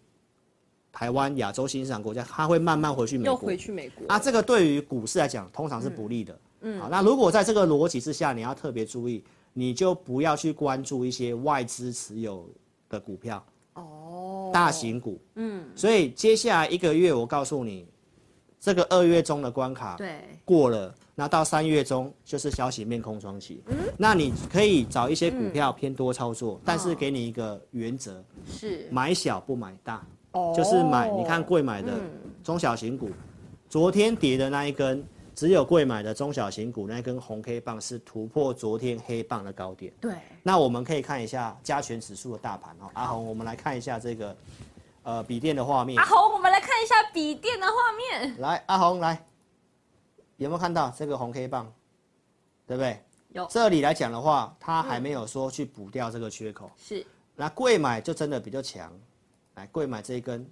[0.90, 3.32] 台湾、亚洲新兴市场国家，它会慢慢回去美国。
[3.32, 4.06] 又回去美国。
[4.08, 6.38] 啊，这个对于股市来讲，通常是不利的。
[6.62, 12.48] 嗯，好，那如果在这个逻辑之下，你要特别注意，你就不要去关注一些外资持有
[12.88, 13.44] 的股票。
[13.74, 14.50] 哦。
[14.54, 15.20] 大型股。
[15.34, 15.66] 嗯。
[15.76, 17.86] 所以接下来一个月，我告诉你，
[18.58, 20.94] 这个二月中的关卡，对，过了。
[21.18, 28.86] 那到三月中就是消息面空窗期，嗯，那你可以找一些股票偏多操作，嗯、但是给你一个原则，是。
[28.90, 31.94] 买小不买大，哦，就是买你看贵买的
[32.44, 33.14] 中小型股，嗯、
[33.66, 35.02] 昨天跌的那一根，
[35.34, 44.36] 只有贵买的中小型股那一根红 K 棒是突破昨天黑棒的高点，对，那我们可以看一下加权指数的大盘哦，阿红，我们来看一下这个，
[45.02, 47.72] 呃，笔电的画面，阿红，我们来看一下笔电的画
[48.20, 49.18] 面，来，阿红来。
[50.36, 51.72] 有没有看到这个红 K 棒，
[52.66, 53.02] 对不对？
[53.30, 53.46] 有。
[53.50, 56.70] 这里来讲的话，它还没有说去补掉这个缺口。
[56.76, 57.04] 是。
[57.34, 58.90] 那贵买就真的比较强，
[59.56, 60.50] 来贵买这一根，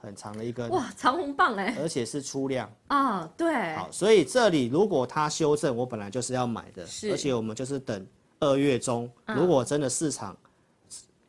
[0.00, 8.06] 很长的一根，哇，长红棒哎，而且是出量啊，对，好，所以这里如果它修正，我本来就是要买的，是，而且我们就是等
[8.38, 10.36] 二月中，如果真的市场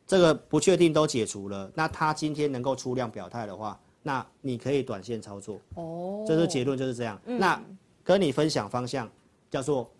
[0.06, 7.60] 这个不确定都解除了，那它今天能够出量表态的话，那你可以短线操作，哦，这是结论就是这样，嗯、那
[8.02, 9.08] 跟你分享方向
[9.50, 9.90] 叫做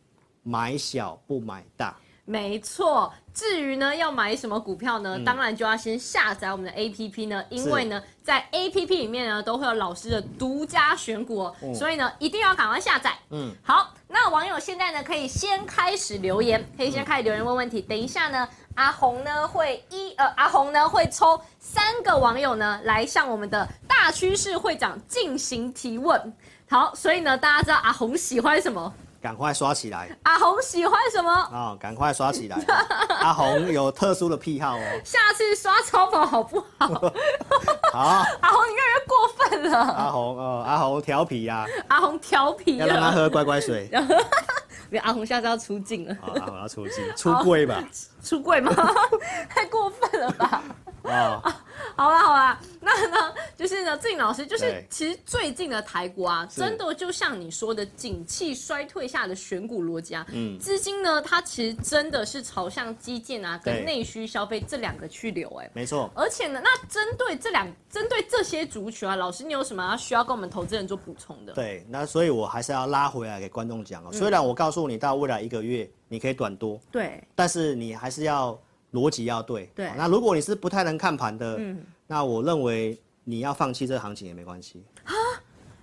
[0.43, 1.97] 买小不买大。
[2.25, 5.19] 没错，至于呢要买什么股票呢？
[5.19, 13.19] 嗯、当然就要先下载我们的 APP 呢，因为呢在 APP 里面呢都会有老师的独家选股哦，嗯、所以呢一定要赶快下载。
[13.31, 17.81] 嗯，好，那网友现在呢可以先开始留言，可以先开始留言问问题。
[17.81, 18.49] 嗯、等一下呢，
[18.81, 26.33] 阿红呢会一呃阿红呢会抽三个网友呢来向我们的大趋势会长进行提问。
[26.71, 28.91] 好，所以呢大家知道阿红喜欢什么？
[29.21, 30.09] 赶快刷起来！
[30.23, 31.31] 阿红喜欢什么？
[31.31, 32.57] 啊、哦，赶快刷起来！
[33.21, 34.83] 阿红有特殊的癖好哦。
[35.05, 36.87] 下次刷超跑好不好？
[37.93, 37.99] 好。
[38.41, 39.79] 阿红，你越来越过分了。
[39.79, 41.67] 阿红，哦，阿红调皮呀、啊。
[41.89, 42.79] 阿红调皮。
[42.79, 43.91] 要让他喝乖乖水。
[44.99, 46.17] 阿红下次要出镜了。
[46.23, 47.83] 阿红要出镜， 出柜吧？
[48.23, 48.73] 出柜吗？
[49.49, 50.63] 太过分了吧？
[51.05, 51.57] 啊。
[51.97, 66.11] 好 啦好啦， 那呢，就是呢，郑老师，就是其实最近的台股啊，真的就像你说的，景气衰退下的选股逻辑啊，嗯，资金呢，它其实真的是朝向基建啊跟内需消费这两个去流，哎，没错。
[66.15, 71.53] 而且呢，那针对这两，针对这些族群啊，老师你有什么要需要跟我们投资人做补充的？
[71.53, 74.11] 对，那所以我还是要拉回来给观众讲哦。
[74.13, 78.59] 虽然我告诉你到未来一个月你可以短多，对，但是你还是要。
[78.93, 79.91] 逻辑要对，对。
[79.97, 84.83] 那如果你是不太能看盘的，嗯，那我认为你要放弃这个行情也没关系。
[85.05, 85.13] 啊？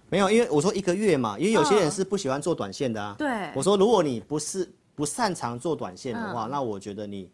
[0.10, 3.16] 没有，因为我说一个月嘛，因为有些人是不喜欢做短线的啊。
[3.18, 3.28] 对。
[3.54, 7.30] 我说如果你不是不擅长做短线的话，那我觉得你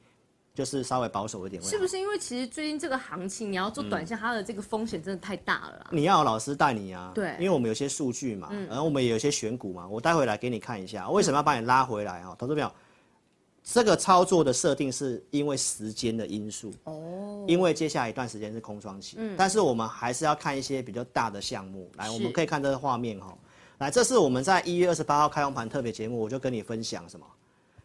[0.55, 1.61] 就是稍微保守一点。
[1.61, 5.87] 是不是因为其实最近这个行情你要做短线，它的这个风险真的太大了？
[5.91, 7.11] 你要有老师带你啊。
[7.13, 7.35] 对。
[7.39, 12.35] 因为我们有些数据嘛，然后我们也有些选股嘛，我待会来给你看一下，为什么要把你拉回来啊？
[12.39, 12.71] 投资朋友。
[13.63, 21.89] 这个操作的设定是因为时间的因素哦，因为接下来一段时间是空窗期，嗯，但是我们还是要看一些比较大的项目。
[21.95, 23.33] 来，我们可以看这个画面哈，
[23.77, 27.25] 来，这是我们在一月二十八号开红盘特别节目，我就跟你分享什么，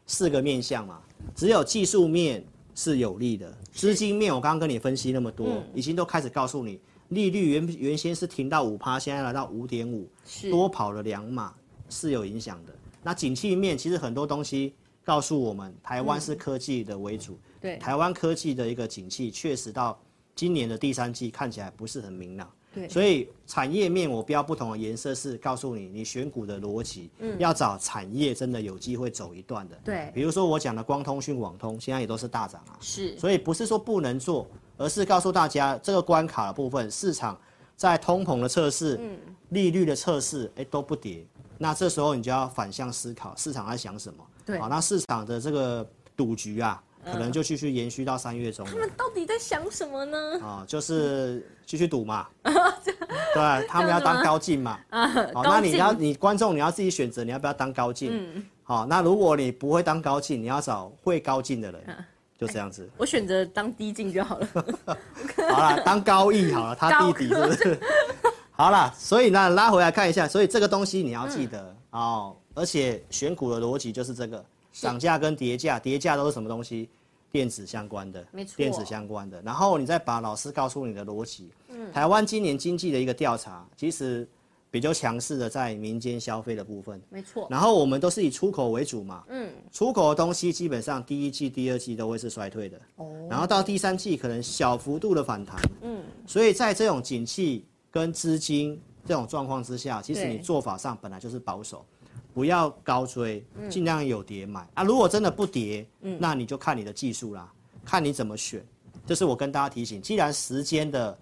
[0.09, 1.01] 四个面向嘛，
[1.37, 10.09] 只有技术面是有利的，资金面我刚刚跟你分析那么多，已经都开始告诉你，利率原原先是停到五趴，现在来到五点五，
[10.51, 11.55] 多跑了两码
[11.89, 12.75] 是有影响的。
[13.01, 14.75] 那景气面其实很多东西。
[15.09, 19.99] 告诉我们，台湾是科技的为主，嗯、对，台湾科技的一个景气确实到
[20.35, 37.41] 今年的第三季看起来不是很明朗，对，所以产业面我标不同的颜色是告诉你，你选股的逻辑，嗯，要找产业真的有机会走一段的，对，比如说我讲的光通讯、网通，现在也都是大涨啊，是，所以不是说不能做，而是告诉大家这个关卡的部分，市场
[37.77, 39.19] 在通膨的测试，嗯，
[39.49, 44.23] 利率的测试，哎，都不跌，那这时候你就要反向思考，市场在想什么？
[44.49, 48.67] 对，好，那市场的这个赌局啊，可能就继续延续到三月中。
[48.67, 50.41] 他们到底在想什么呢？
[50.41, 52.27] 啊，就是继续赌嘛。
[52.43, 54.81] 对，他们要当高进嘛。
[55.35, 58.11] 好，那你要你观众你要自己选择你要不要当高进。
[58.11, 58.43] 嗯。
[58.63, 61.83] 好，那如果你不会当高进，你要找会高进的人，
[62.39, 62.89] 就这样子。
[62.97, 64.49] 我选择当低进就好了。
[65.53, 67.79] 好了，当高义好了，他弟弟是不是？
[68.53, 72.35] 好了，所以呢，拉回来看一下，所以这个东西你要记得哦。
[72.59, 76.89] 而且选股的逻辑就是这个，涨价跟跌价，跌价都是什么东西？
[77.31, 79.43] 电子相关的，没错，电子相关的。
[79.43, 84.27] 然后你再把老师告诉你的逻辑，嗯，台湾今年经济的一个调查，其实
[84.71, 87.47] 比较强势的在民间消费的部分，没错。
[87.51, 101.85] 然后我们都是以出口为主嘛，嗯，出口的东西基本上第一季、第二季都会是衰退的，哦，然后到第三季可能小幅度的反弹，嗯，所以在这种景气跟资金这种状况之下，其实你做法上本来就是保守。
[102.39, 104.85] 不要高追，尽量有跌买、嗯、啊！
[104.85, 107.53] 如果真的不跌，嗯、那你就看你的技术啦，
[107.85, 108.65] 看你怎么选。
[109.05, 111.19] 这是我跟大家提醒，既然时间的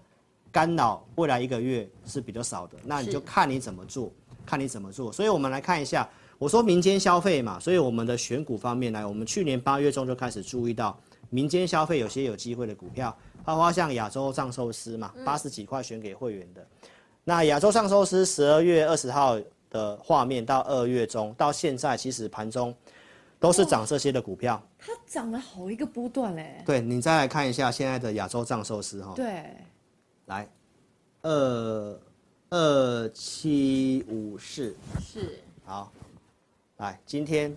[0.51, 4.11] 干扰未来一个月是比较少的，那你就看你怎么做，
[4.45, 5.11] 看你怎么做。
[5.11, 10.95] 所以我们来看一下，我说民间消费嘛，所以我们的选股方面来，我们去年八月中就开始注意到
[11.31, 16.61] 民间消费有些有机会的股票，包括像亚洲藏寿司嘛，八十几块选给会员的。
[16.61, 16.89] 嗯、
[17.23, 19.35] 那亚洲上寿司十二月二十号。
[19.69, 22.73] 的画面到二月中到现在，其实盘中
[23.39, 26.63] 都是涨这些的股票，它涨了好一个波段嘞。
[26.65, 29.13] 对，你再来看一下现在的亚洲藏寿司哈。
[29.15, 29.43] 对，
[30.25, 30.49] 来，
[31.21, 31.99] 二
[32.49, 34.75] 二七五四。
[35.01, 35.39] 是。
[35.65, 35.91] 好，
[36.77, 37.55] 来，今天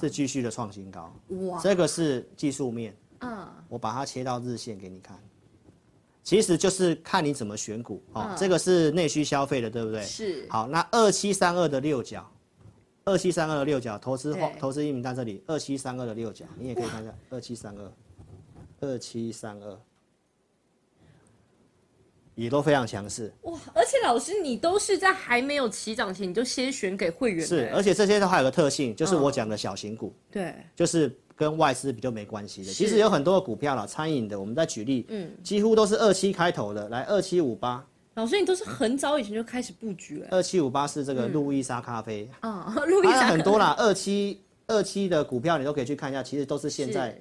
[0.00, 1.12] 是继续的创新高。
[1.28, 5.18] 哇，这个是技术面，嗯，我把它切到日线给你看，
[6.22, 8.26] 其实就是看你怎么选股哦。
[8.30, 10.02] 嗯、这个是内需消费的，对不对？
[10.02, 10.46] 是。
[10.48, 12.30] 好，那二七三二的六角，
[13.04, 17.92] 二七三二的六角投资画投资一名单这里，二七三二的六角，你也可以看一下二七三二，
[18.80, 19.78] 二七三二。
[22.34, 23.60] 也都非常强势哇！
[23.74, 27.46] 而且老师，你都是在还没有起涨前，你就先选给会员。
[27.46, 32.72] 是，而且这些的话有个特性，就是我讲的小型股，对，就是跟外资比较没关系的。
[32.72, 37.84] 其实有很多的股票啦，餐饮的，我们再举例，嗯，几乎都是二七开头的，来二七五八。
[38.14, 40.28] 老师，你都是很早以前就开始布局了。
[40.30, 42.28] 二七五八是这个路易莎咖啡。
[42.40, 47.20] 啊， 路易莎很多啦，二七二七的股票你都可以去看一下，其实都是现在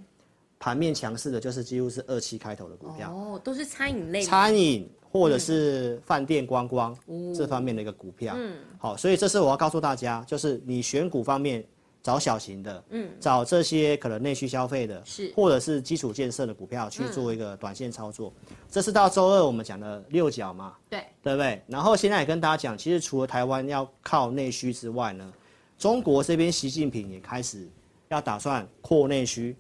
[0.60, 3.12] 盘面强势的，就是几乎是二七开头的股票。
[3.12, 4.88] 哦，都是餐饮类，餐饮。
[5.14, 11.62] 或者是饭店观光、嗯、这方面的一个股票，嗯，好，所以这是我要告诉大家，就是你选股方面
[12.04, 18.34] 找小型的，嗯，找这些可能内需消费的，是，或者是基础建设的股票去做一个短线操作。
[18.50, 21.62] 嗯、这是到周二我们讲的六角嘛，对，对不对？
[21.68, 25.34] 然后现在也跟大家讲，其实除了台湾要靠内需之外呢，
[25.78, 27.68] 中国这边习近平也开始
[28.10, 29.56] 要打算扩内需，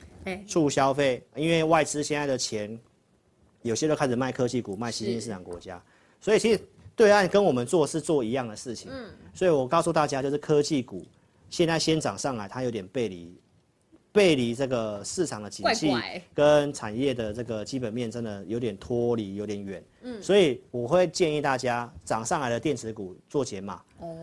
[0.47, 2.79] 促消费，因为外资现在的钱。
[3.63, 5.79] 有些都开始卖科技股，卖新兴市场国家，
[6.19, 6.59] 所以其实
[6.95, 8.89] 对岸跟我们做是做一样的事情。
[8.91, 11.05] 嗯，所以我告诉大家，就是科技股
[11.51, 13.39] 现在先涨上来，它有点背离，
[14.11, 15.93] 背离这个市场的景气
[16.33, 19.83] 跟产业的这个基本面，真的有点脱离，有点远。
[20.01, 23.79] 嗯，所以我会建议大家涨上来的电子股做解码，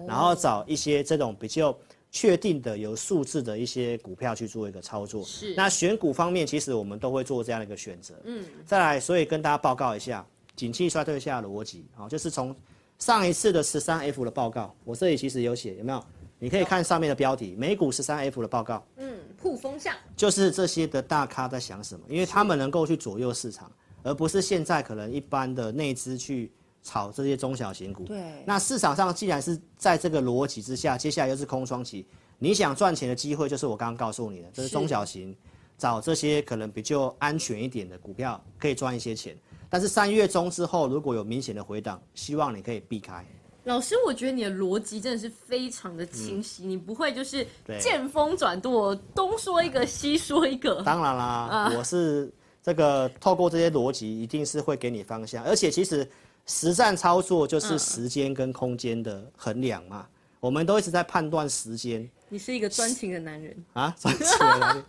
[0.09, 1.79] 然后找一些这种比较。
[2.11, 5.55] 确定的有数字的一些股票去做一个操作，是。
[5.55, 8.15] 那选股方面，其实我们都会做这样的一个选择。
[8.25, 8.43] 嗯。
[8.65, 12.57] 再来，所以跟大家报告一下，景气衰退下的逻辑，啊，就是从
[12.99, 16.03] 上一次的十三 F 的报告，我这里其实有写，有没有？
[16.39, 18.85] 你可以看上面的标题，美股十三 F 的报告。
[18.97, 19.95] 嗯，护风向。
[20.17, 22.05] 就是这些的大咖在想什么？
[22.09, 23.71] 因为他们能够去左右市场，
[24.03, 26.51] 而不是现在可能一般的内资去。
[26.81, 32.07] 炒这些中小型股，对，那市场上既然是在这个逻辑之下，接下来又是空窗期，
[32.39, 35.37] 你想赚钱的机会就是我刚刚告诉你的，就是中小型，
[35.77, 39.37] 找这些可能比较安全一点的股票，可以赚一些钱。
[39.69, 43.27] 但是三月中之后如果有明显的回档，希望你可以避开。
[43.69, 47.47] 老师，我觉得你的逻辑真的是非常的清晰，嗯、你不会就是
[47.79, 50.83] 见风转舵，东说一个西说一个。
[50.83, 56.09] 当然啦，我是这个透过这些逻辑，一定是会给你方向，而且其实。
[56.51, 62.09] 实战操作就是时间跟空间的衡量嘛，嗯、我们都一直在判断时间。
[62.29, 63.57] 你是一个专情的男人。
[63.73, 64.85] 啊，专情的男人。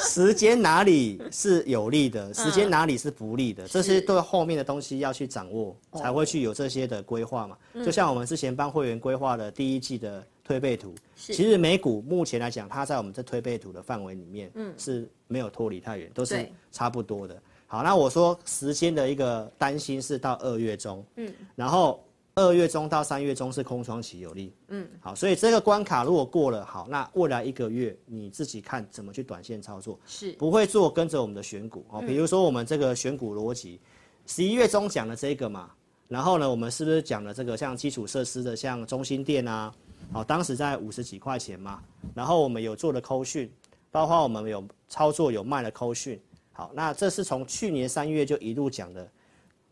[0.00, 7.56] 时间哪里是有利的，时间哪里是不利的，嗯、这些都后面的东西要去掌握，才会去有这些的规划嘛。
[7.74, 17.40] 哦、就像我们之前帮会员规划的第一季的推背图，其实美股目前来讲，它在我们这推背图的范围里面，嗯，是没有脱离太远，都是差不多的。
[17.66, 22.02] 好，那我说时间的一个担心是到二月中，嗯，然后
[22.38, 30.32] 二月中到三月中是空窗期有利，嗯，好，所以这个关卡如果过了，好，那未来一个月你自己看怎么去短线操作，是。
[30.34, 33.80] 不会做跟着我们的选股哦，比如说我们这个选股逻辑，
[34.26, 35.70] 十一月中讲的这个嘛，
[36.06, 39.74] 然后呢，我们是不是讲了这个像基础设施的，像中心店啊，
[40.12, 41.82] 好，当时在五十几块钱嘛，
[42.14, 43.50] 然后我们有做的扣讯，
[43.90, 46.20] 包括我们有操作有卖的扣讯。
[46.52, 49.08] 好，那这是从去年三月就一路讲的，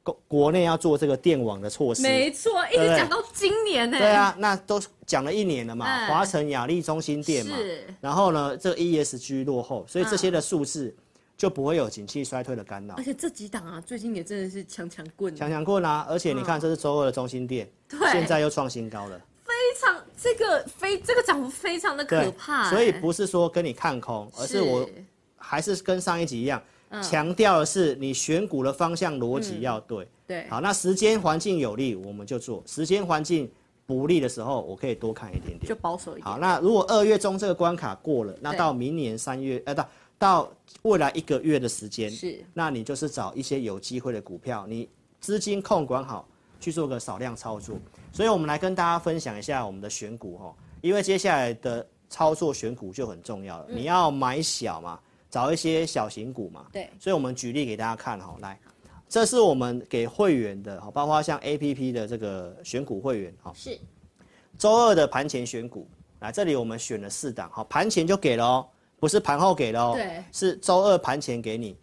[0.07, 3.99] 国国内要做这个电网的措施，没错，一直讲到今年呢。
[3.99, 7.85] 对啊，那都讲了一年了嘛，华城、雅丽、中心店嘛，是。
[8.01, 10.95] 然后呢，这个 ESG 落后，所以这些的数字
[11.37, 12.95] 就不会有景气衰退的干扰。
[12.97, 16.07] 而且这几档啊，最近也真的是强强棍，强强棍啊！
[16.09, 22.71] 而且你看，这是周二的中心店，对，现在又创新高了，非常这个非这个涨幅非常的可怕。
[22.71, 24.89] 所以不是说跟你看空，而是我
[25.37, 26.63] 还是跟上一集一样。
[27.03, 30.05] 强调的是，你选股的方向逻辑要对。
[30.05, 33.51] 嗯、对，好，那时间环境有利，我们就做；时间环境
[33.87, 36.25] 不利的时候，我可以多看一点点，就保守一点。
[36.25, 44.89] 好，那如果二月中这个关卡过了，那到明年三月，呃，到到未来一个月的时间，是，那你就是找一些有机会的股票，你
[45.21, 46.27] 资金控管好，
[46.59, 47.77] 去做个少量操作。
[48.13, 54.99] 所以我们来跟大家分享一下我们的选股哈，因为接下来的操作选股就很重要了，嗯、你要买小嘛。
[55.37, 58.59] 找一些小型股嘛，对，所以我们举例给大家看哈，来，
[59.07, 63.79] 这是我们给会员的，包括像 APP 的这个选股会员哈，是，
[64.57, 65.87] 周二的盘前选股，
[66.21, 68.67] 来这里我们选了四档，好，盘前就给了哦，
[68.99, 71.77] 不是盘后给了哦，对，是周二盘前给你，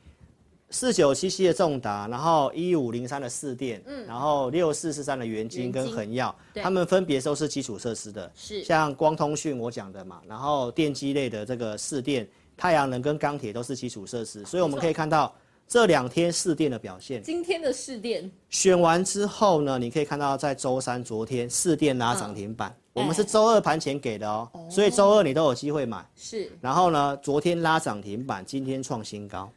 [0.72, 12.28] 四九七七的重达，然后一五零三的四电，嗯，然后六四四三的元晶跟恒耀，他们分别都是基础设施的，是，像光通讯我讲的嘛，然后电机类的这个四电。
[12.58, 15.34] 太阳能跟钢铁都是基础设施，所以我们可以看到
[15.68, 17.22] 这两天市电的表现。
[17.24, 26.06] 今天的市电选完之后呢，你可以看到在周三昨天市电拉涨停板，嗯、我们是周二盘前给的哦，哦所以周二你都有机会买。
[26.16, 26.52] 是。
[26.62, 29.50] 然后呢，昨天拉涨停板，今天创新高。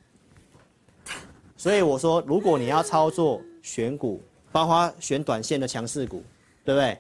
[1.57, 4.22] 所以我说，如果你要操作选股，
[4.53, 6.22] 包括选短线的强势股，
[6.64, 6.99] 对不对？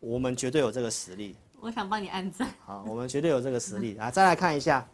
[0.00, 1.34] 我们绝对有这个实力。
[1.60, 2.48] 我想帮你按赞。
[2.64, 4.10] 好，我们绝对有这个实力啊！
[4.10, 4.86] 再来看一下，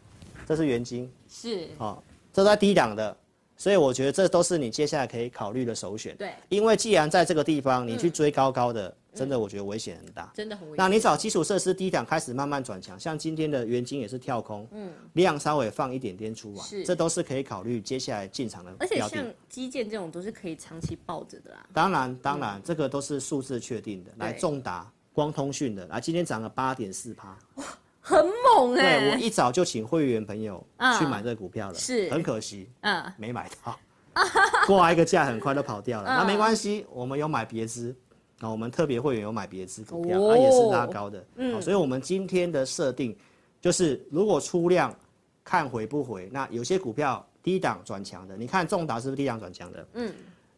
[0.45, 3.15] 这是元金，是，好，这在低档的，
[3.57, 6.15] 所以我觉得这都是你接下来可以考虑的首选。
[6.15, 8.89] 对，因为既然在这个地方，你去追高高的。
[8.89, 10.77] 嗯真的，我觉得危险很大，真的很危险。
[10.77, 18.75] 那你找基础设施低档开始慢慢转强，像今天的元金也是跳空，嗯，量稍微放一点点出来，是，这都是可以考虑接下来进场的。
[18.77, 21.65] 而且像基建这种都是可以长期抱着的啦。
[21.71, 24.11] 当然，当然，这个都是数字确定的。
[24.17, 27.63] 来，重达、光通讯的，来，今天涨了八点四趴，哇，
[28.07, 28.99] 很猛哎！
[28.99, 30.63] 对，我一早就请会员朋友
[30.99, 33.79] 去买这个股票了，是，很可惜，嗯，没买到，
[34.67, 36.07] 挂一个价很快都跑掉了。
[36.07, 37.95] 那没关系，我们有买别支。
[38.41, 43.17] 啊，我们特别会员有买别支股票，啊、也是拉高的，嗯，所以我们今天的设定
[43.61, 44.93] 就是，如果出量
[45.41, 49.87] 看回不回，那有些股票低档转强的，你看重达是不是低档转强的？
[49.93, 50.13] 嗯，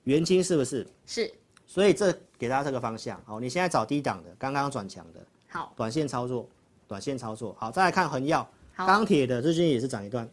[0.06, 0.88] 元晶是不是？
[1.06, 1.32] 是，
[1.68, 5.20] 所以这给大家这个方向，好，你现在找低档的，刚刚转强的，
[5.50, 6.50] 好，短线操作，
[6.88, 10.28] 短线操作，好，再来看恒耀，钢铁的最近也是涨一段。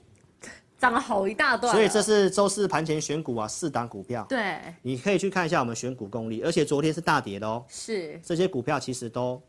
[0.76, 4.26] 涨了好一大段，所以这是周四盘前选股啊，四档股票。
[4.28, 7.64] 对，你可以去看一下我们选股功力，而且昨天是大跌的哦。
[7.68, 9.40] 是，这些股票其实都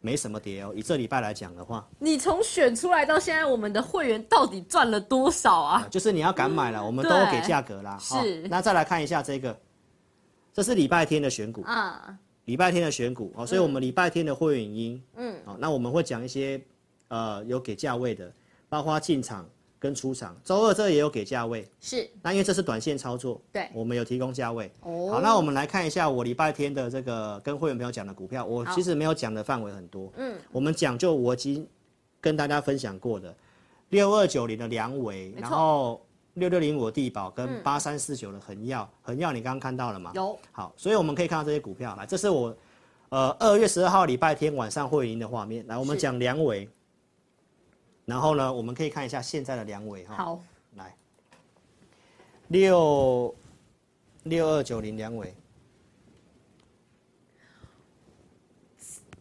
[0.00, 0.72] 没什么跌哦。
[0.72, 5.88] 以这礼拜来讲的话，你从选出来到现在，我们的会员到底赚了多少啊？
[5.90, 7.98] 就是你要敢买了，嗯、我们都给价格啦。
[7.98, 9.58] 是、哦，那再来看一下这个，
[10.52, 12.16] 这是礼拜天的选股啊，
[12.46, 16.60] 礼拜天的选股哦，所以我们礼拜天的会员音，嗯，哦，那我们会讲一些
[17.08, 18.32] 呃有给价位的，
[18.68, 19.48] 包括进场。
[19.82, 22.08] 跟出场，周二这也有给价位，是。
[22.22, 24.70] 那因为这是短线操作，对，我们有提供价位。
[24.82, 25.10] 哦。
[25.10, 30.08] 好，那我们来看一下我礼拜天的这个跟会员朋友讲的股票，我其实没有讲的范围很多。
[30.16, 30.36] 嗯。
[30.52, 31.66] 我们讲就我已经
[32.20, 33.34] 跟大家分享过的，
[33.88, 36.00] 六二九零的梁维，然后
[36.34, 40.12] 六六零五地保跟八三四九的恒耀，恒耀你刚刚看到了吗？
[40.14, 40.38] 有。
[40.50, 42.56] 好，所以我们可以看到这些股票来，这是我
[43.10, 45.66] 呃二月十二号礼拜天晚上会赢的画面。
[45.66, 46.68] 来，我们讲梁伟。
[48.04, 50.16] 然后呢，我们可以看一下现在的两尾哈。
[50.16, 50.42] 好，
[50.74, 50.96] 来，
[52.48, 53.32] 六
[54.24, 55.32] 六二九零两尾，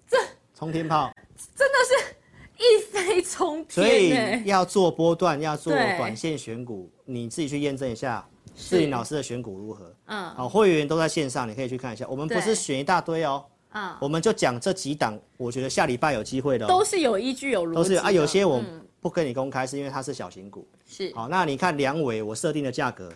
[0.07, 0.18] 这
[0.55, 1.14] 冲天炮
[1.55, 2.16] 真的是
[2.62, 3.70] 一飞冲天。
[3.70, 9.93] 所以要做波段，要做短线选股，你自己去验证一下志林老师的选股如何。
[10.05, 12.05] 嗯，好，会员都在线上，你可以去看一下。
[12.07, 13.43] 我们不是选一大堆哦。
[13.70, 18.12] 啊，我们就讲这几档，我觉得下礼拜有机会的，都是有依据有逻辑，都是啊。
[18.12, 18.62] 有些我
[18.99, 20.68] 不跟你公开，是因为它是小型股。
[20.86, 23.09] 是，好，那你看两尾我设定的价格，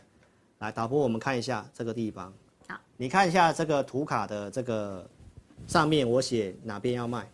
[0.60, 2.34] 来导播，我们看一下这个地方。
[2.70, 5.06] 好，你看一下这个图卡的这个
[5.68, 7.30] 上面，我写哪边要卖，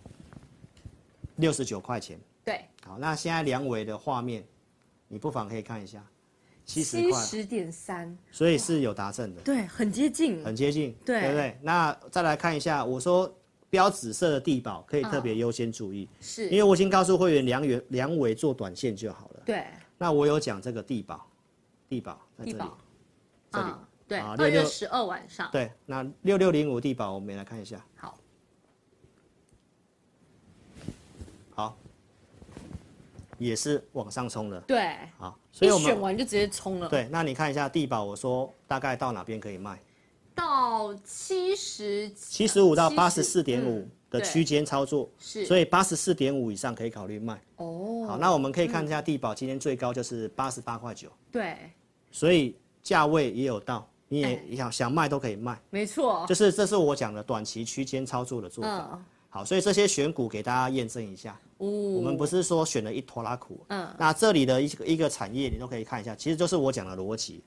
[1.37, 2.19] 六十九块钱。
[2.43, 4.43] 对，好，那现在梁伟的画面，
[5.07, 6.03] 你不妨可以看一下。
[6.63, 11.57] 七十点三，所以是有达成的，对，很接近，很接近，对，对不对？
[11.61, 13.29] 那再来看一下，我说
[13.69, 16.47] 标紫色的地保可以特别优先注意，是。
[16.49, 19.41] 因为我已经告诉会员梁元梁伟做短线就好了。
[19.43, 19.65] 对，
[19.97, 21.27] 那我有讲这个地保，
[21.89, 22.63] 地保在这里，
[23.51, 23.73] 这里，
[24.07, 28.17] 对，二月十二晚上，对，那六六零五地保我们来看一下，好。
[33.47, 36.87] 也是往上冲的，对，好，所以我们选完就直接冲了。
[36.87, 39.81] 对，那你看一下地保，我说大概到哪边可以卖？
[40.35, 47.41] 到七十七十五到八十四点五的区间操作，是，所以八十四点五以上可以考虑卖。
[47.57, 51.57] 哦，好，那我们可以看一下地保今天最高就是八十八块九，对，
[52.11, 59.03] 所以价位也有到，你也想想卖都可以卖，没错，就是这是我讲的短期区间操作的做法。
[59.33, 61.39] 好，所以这些选股给大家验证一下。
[61.57, 63.59] 哦，我们不是说选了一拖拉苦。
[63.69, 67.41] 嗯，那这里的一个一个产业你都可以看一下，其实就是我讲的逻辑，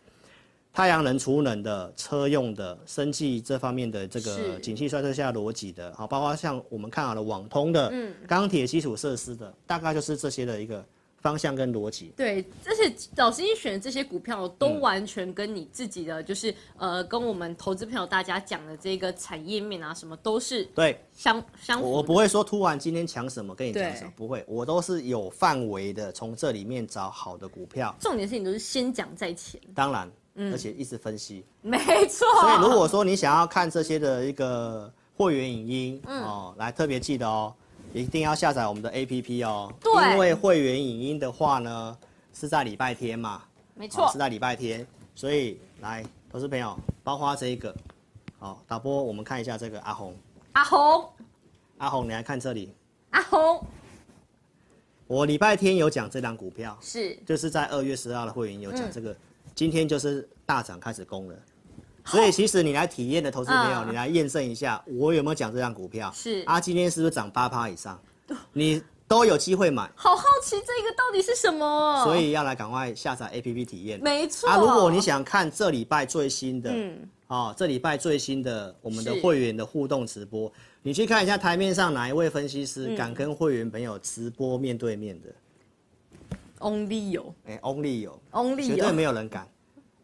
[0.73, 10.85] 太阳能、储能的、车用的、生技这方面的这个景气衰退下逻辑的，好，包括像我们看好的网通的、嗯，钢铁基础设施的，大概就是这些的一个。
[11.25, 21.81] 方向跟逻辑，对，而且老师你选的这些股票都完全跟你自己的，就是、嗯、呃，跟我们投资朋友大家讲的这个产业面啊，什么都是对相相。
[21.81, 27.97] 我不会说突然今天讲什么跟你讲什么，不会，我都是有范围的，从这里面找好的股票。
[27.99, 32.27] 重点是你都是先讲在前，当然，嗯，而且一直分析，没错。
[32.43, 37.55] 所以如果说你想要看这些的一个会员影音、嗯、哦，来特别记得哦。
[37.95, 39.73] 一定要下载我们的 APP 哦，
[40.13, 41.97] 因为会员影音的话呢，
[42.35, 44.85] 是在礼拜天嘛，没错，是在礼拜天，
[45.15, 47.73] 所以来，投资朋友，包括这一个，
[48.41, 50.13] 好，导播，我们看一下这个阿红。
[50.55, 51.09] 阿红，
[51.79, 52.75] 阿红，你来看这里。
[53.11, 53.65] 阿红，
[55.07, 59.17] 我礼拜天有讲这档股票，是，就是在二月十号的会员有讲这个，嗯、
[59.55, 61.37] 今天就是大涨开始攻了。
[62.05, 66.13] 所以其实你来体验的投资朋友，嗯、你来验证一下，我有没有讲这张股票？
[66.15, 66.43] 是。
[66.47, 68.01] 啊，今天是不是涨八趴以上？
[68.53, 68.83] 你。
[69.07, 74.01] 都有机会买，好好奇这个到底是什么，所以要来赶快下载 APP 体验。
[74.03, 74.49] 没错。
[74.49, 80.51] 啊，如果你想看这礼拜最新的，嗯，哦，这礼拜最新的我们的会员的互动直播，
[80.83, 85.29] 你去看一下台面上哪一位分析师敢跟会员朋友直播面对面的
[86.61, 89.47] ？Only 有，哎，Only 有，Only 有，绝对没有人敢，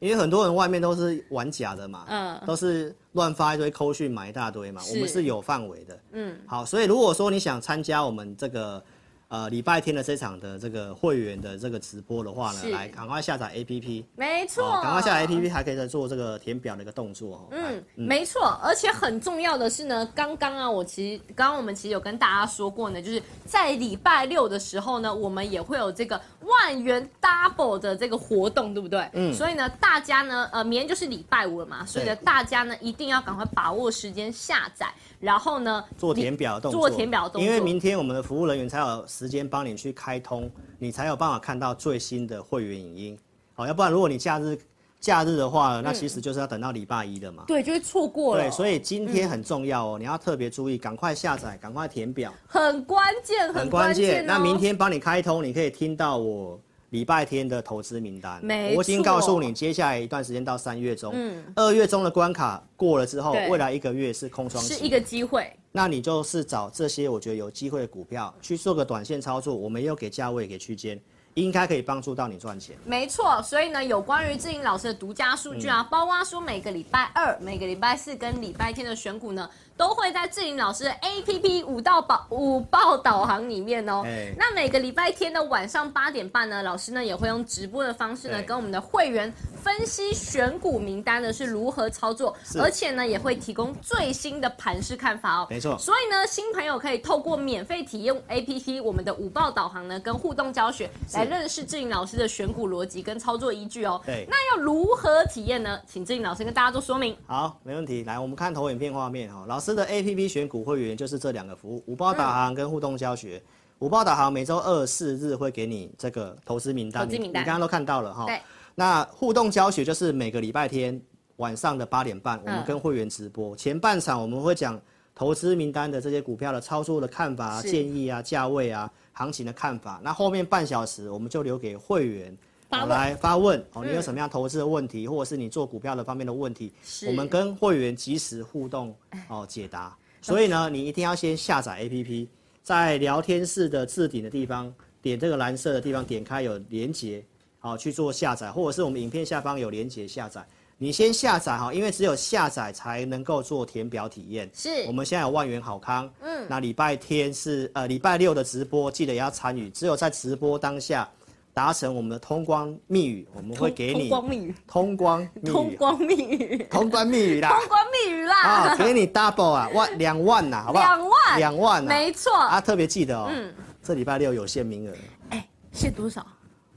[0.01, 8.83] 因为很多人外面都是玩假的嘛，嗯，都是乱发一堆扣讯买一大堆嘛，我们是有范围的，嗯，好，所以如果说你想参加我们这个。
[9.31, 17.49] 呃，礼拜天的这场的这个会员的这个直播的话呢，来赶快下载 APP，没错，赶快下载 APP 还可以再做这个填表的一个动作。
[17.53, 18.09] 嗯，嗯。
[18.09, 29.09] 没错，而且很重要的是呢，刚刚啊，我其实刚刚我们其实有跟大家说过呢，就是在礼拜六的时候呢，我们也会有这个万元 double 的这个活动，对不对？
[29.13, 34.93] 嗯，所以呢，大家呢，呃，明天就是礼拜五了嘛，所以呢，大家呢一定要赶快把握时间下载。
[35.21, 43.19] 然后呢，做填表的动作，做填表的动作，因为明天我们的服务人员才有时间帮你去开通，你才有办法看到最新的会员影音。
[43.53, 44.59] 好，要不然如果你假日
[44.99, 47.45] 假日的话，那其实就是要等到礼拜一的嘛。
[47.47, 48.43] 对，就会错过了。
[48.43, 54.25] 对，所以今天很重要哦，你要特别注意，赶快下载，赶快填表，很关键，很关键。
[54.25, 56.59] 那明天帮你开通，你可以听到我。
[56.91, 58.43] 礼拜天的投资名单，
[58.75, 65.51] 我已经告诉你，接下来一段时间到三月中，嗯，二月中的关卡过了之后，未来一个月是空窗期，是一个机会。
[65.73, 71.01] 那你就是找这些我觉得有机会的股票去做个短线操作，我们又给价位给区间，
[71.35, 72.77] 应该可以帮助到你赚钱。
[72.85, 79.49] 没错，所以呢，有关于志颖老师的独家数据啊，嗯、包括说每个礼拜二、每个礼拜四跟礼拜天的选股呢。
[79.77, 84.03] 都会在志颖老师的 APP 五道宝五报导航里面哦。
[84.05, 95.47] 欸、那每个礼拜天的晚上八点半呢，老师呢也会用直播的方式呢，欸、跟我们的会员分析选股名单呢是如何操作，而且呢也会提供最新的盘势看法哦。
[95.49, 95.79] 没错。
[95.79, 103.99] 所以呢，新朋友可以透过免费体验 APP 我们的五报导航呢，跟互动教学来认识志玲老师的选股逻辑跟操作依据哦。
[104.05, 104.27] 对。
[104.29, 105.81] 那要如何体验呢？
[105.87, 107.17] 请志玲老师跟大家做说明。
[107.27, 108.05] 好，没问题。
[108.05, 109.71] 来，我们看投影片画面哈，老师。
[109.71, 113.37] 的 A P P 选股会员就是这两个服务，五包导航跟互动教学。
[113.37, 113.47] 嗯、
[113.79, 118.27] 五报导航每周二、四、日会给你这个投资名单，名单你刚刚都看到了哈。
[118.27, 118.41] 对
[118.75, 121.01] 那互动教学就是每个礼拜天
[121.37, 123.55] 晚上的八点半，我们跟会员直播。
[123.55, 124.81] 嗯、前半场我们会讲
[125.15, 128.91] 投资名单的这些股票的操作的看法、是建议啊、价位啊、
[129.21, 130.01] 行情的看法。
[130.03, 132.35] 那后面半小时我们就留给会员。
[132.71, 136.73] 好来发问哦，你有什么样投资的问题，或者是你做股票的方面的问题，
[137.09, 138.95] 我们跟会员及时互动
[139.29, 139.95] 哦解答。
[140.23, 142.29] 所以呢，你一定要先下载 APP，
[142.63, 147.25] 在聊天室的置顶的地方点这个蓝色的地方，点开有连接，
[147.59, 150.47] 好去做下载，或者是我们影片下方有连接下载。
[150.83, 154.51] 你先下载哈，因为只有下载才能够做填表体验。
[154.55, 161.07] 是，我们现在有万元好康，嗯，那礼拜天是呃礼拜六的直播，记得也要参与，只有在直播当下。
[161.53, 170.85] 达成我们的通关密语，我们会给你通关密语，通关密语，通关密语，通关密语啦， 通关密语啦，啊，给你 double 啊，万两万呐，好不好？
[170.85, 173.53] 两万，两万，没错啊，特别记得哦，嗯，
[173.83, 174.95] 这礼拜六有限名额，
[175.31, 176.25] 哎，限多少？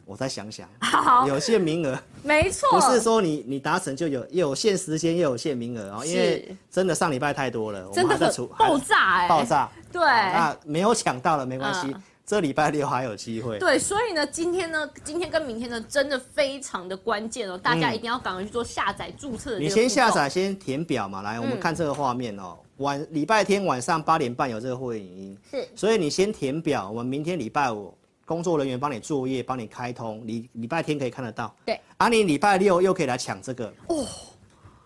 [0.06, 8.18] 我再想想，好，有限名额，没错，不是说你你达成就有有限时间又有限名额哦，因为真的上礼拜太多了，真的
[8.58, 11.96] 爆炸哎，爆炸，对，那没有抢到了没关系。
[12.26, 13.60] 这礼拜六还有机会。
[13.60, 19.60] 对，所以呢，今天呢，今天跟明天呢，真的非常的关键哦，大家一定要赶快去做下载注册。
[19.60, 21.22] 你先下载，先填表嘛。
[21.22, 22.58] 来，我们看这个画面哦。
[22.78, 25.38] 晚礼拜天晚上八点半有这个会员影音。
[25.52, 25.68] 是。
[25.76, 27.94] 所以你先填表，我们明天礼拜五
[28.26, 31.54] 工作人员帮你作业，帮你开通，礼礼拜天可以看得到。
[31.66, 31.80] 对。
[31.98, 33.74] 啊，你礼拜六又可以来抢这个。
[33.88, 34.06] 哦。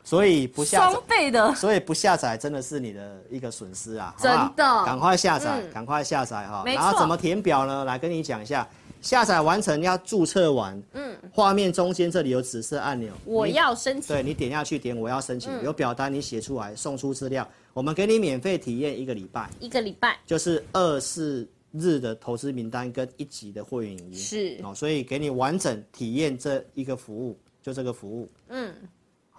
[0.03, 4.15] 所以不下载，双倍的，所以不下载真的是你的一个损失啊！
[4.17, 6.63] 真的，赶快下载，赶快下载哈！
[6.65, 7.83] 然后怎么填表呢？
[7.83, 8.65] 来跟你讲一下，
[9.01, 21.45] 下载完成要注册完，嗯，画面中间这里有紫色按钮，我要申请，对，你点下去点我要申请，有表单你写出来送出资料，我们给你免费体验一个礼拜，一个礼拜就是二四
[21.79, 28.73] 日的投资名单跟一级的会员影音是哦，所以给你完整体验这一个服务，就这个服务，嗯。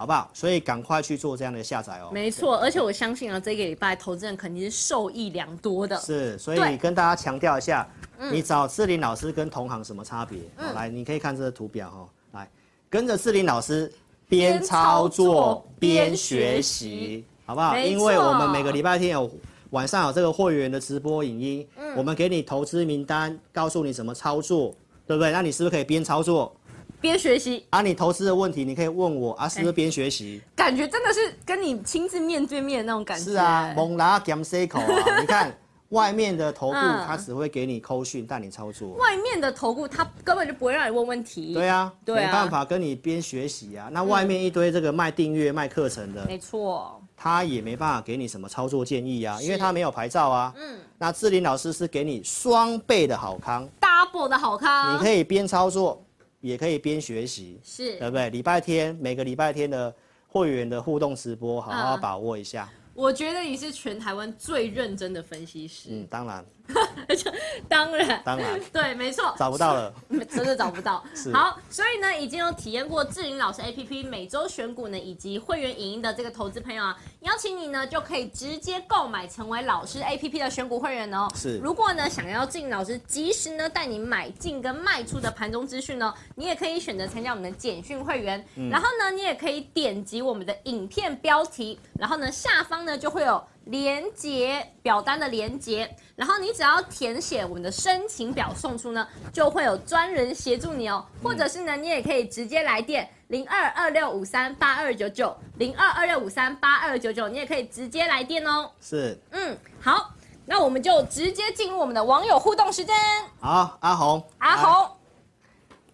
[0.00, 0.30] 好不好？
[0.32, 2.10] 所以赶快去做这样的下载哦。
[2.12, 5.96] 没错，而且我相信啊，这个礼拜投资人肯定是受益良多的。
[5.98, 7.84] 是，所以跟大家强调一下，
[8.30, 10.38] 你找志玲老师跟同行什么差别？
[10.58, 12.08] 嗯、来，你可以看这个图表哈。
[12.38, 12.48] 来，
[12.88, 13.92] 跟着志玲老师
[14.28, 17.76] 边操作边学习，好不好？
[17.76, 19.28] 因为我们每个礼拜天有
[19.70, 24.74] 晚上有这个会员的直播影音，嗯，我们给你投资名单，告诉你怎么操作，
[25.06, 25.30] 对不对？
[25.32, 26.54] 那你是不是可以边操作
[27.00, 27.64] 边学习？
[27.70, 30.42] 啊，你投资的问题你可以问我啊，是不是边学习？
[30.56, 33.24] 感觉真的是跟你亲自面对面的那种感觉。
[33.24, 34.86] 是啊，蒙拉 gam c 口啊，
[35.20, 35.56] 你看。
[35.90, 38.90] 外面的投顾，他只会给你扣讯带你操作。
[38.96, 41.54] 外面的投顾，他根本就不会让你问问题。
[41.54, 43.88] 对啊，对啊，没办法跟你边学习啊。
[43.90, 50.54] 那外面一堆这个卖订阅、卖课程的，没错，他也没办法给你什么操作建议啊，因为他没有牌照啊。
[50.56, 50.78] 嗯。
[50.96, 56.04] 那志玲老师是给你双倍的好康，double 的好康，你可以边操作，
[56.40, 58.30] 也可以边学习，是，对不对？
[58.30, 59.92] 礼拜天每个礼拜天的
[60.28, 62.68] 会员的互动直播，好好把握一下。
[62.94, 65.88] 我觉得你是全台湾最认真的分析师。
[65.90, 66.44] 嗯，当然。
[67.68, 69.92] 当然，当然， 对，没错，找不到了，
[70.28, 71.02] 真的找不到。
[71.32, 81.26] 好，所以呢，已经有体验过志玲老师 APP 每周选股呢，以及会员影音的这个投资朋友啊，邀请你呢就可以直接购买成为老师 APP 的选股会员哦。
[81.34, 88.44] 是，如果呢想要志玲老师及时呢带你买进跟卖出的盘中资讯呢，你也可以选择参加我们的简讯会员。
[88.56, 93.42] 嗯，然后呢，你也可以点击我们的影片标题，然后呢下方呢就会有。
[93.68, 101.04] 连接表单的连接，然后你只要填写我们的申请表送出呢，就会有专人协助你哦。
[101.22, 108.70] 或者是呢，你也可以直接来电零二二六五三八二九九零二二六五三八二九九，你也可以直接来电哦。
[108.80, 110.14] 是，嗯，好，
[110.46, 112.96] 那我们就直接进入我们的网友互动时间。
[113.38, 114.96] 好，阿红，阿红，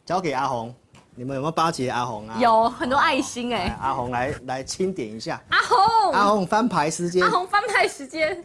[0.05, 0.73] 交给阿红。
[1.17, 2.37] 你们有没有巴结阿红啊？
[2.41, 3.77] 有很多爱心哎、欸！
[3.81, 5.41] 阿红来来清点一下。
[5.49, 7.23] 阿红，阿红翻牌时间。
[7.23, 8.45] 阿红翻牌时间。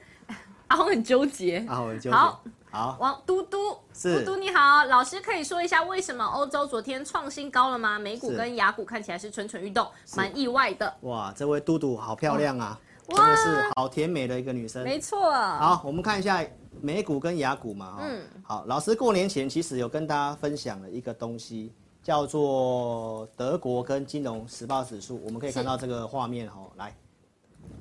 [0.68, 1.66] 阿红很纠结。
[1.68, 2.16] 阿红很纠结。
[2.16, 2.98] 好，好。
[3.00, 7.98] 王嘟嘟，是嘟嘟你好，老师可以说一下为什么欧洲昨天创新高了吗？
[7.98, 10.94] 美股跟雅股看起来是蠢蠢欲动，蛮意外的。
[11.02, 12.80] 哇，这位嘟嘟好漂亮啊！
[13.08, 14.84] 真的是好甜美的一个女生。
[14.84, 15.32] 没错。
[15.32, 16.46] 好，我们看一下
[16.80, 17.98] 美股跟雅股嘛。
[18.00, 18.22] 嗯。
[18.44, 21.74] 好，老师过年前其实有跟大家分享了一个东西。
[22.10, 26.72] 叫做德国跟金融时报指数，我们可以看到这个画面哦。
[26.76, 26.92] 来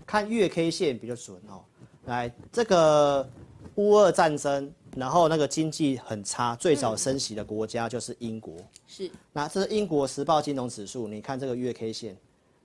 [0.04, 1.64] 看月 K 线比较准哦。
[2.04, 3.26] 来，这个
[3.76, 8.54] 乌俄战争，然后那个经济很差，最早升息的国家就是英国。
[8.86, 9.10] 是。
[9.32, 12.14] 那这是英国时报金融指数，你看这个月 K 线，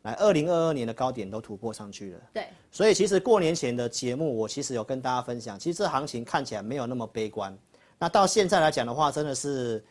[0.01, 2.19] 来，二零二二年的高点都突破上去了。
[2.33, 2.45] 对。
[2.73, 7.57] 所以其实过年前的节目，我其实有跟大家分享，其实这行情看起来没有那么悲观。
[7.97, 9.81] 那到现在来讲的话，真的是。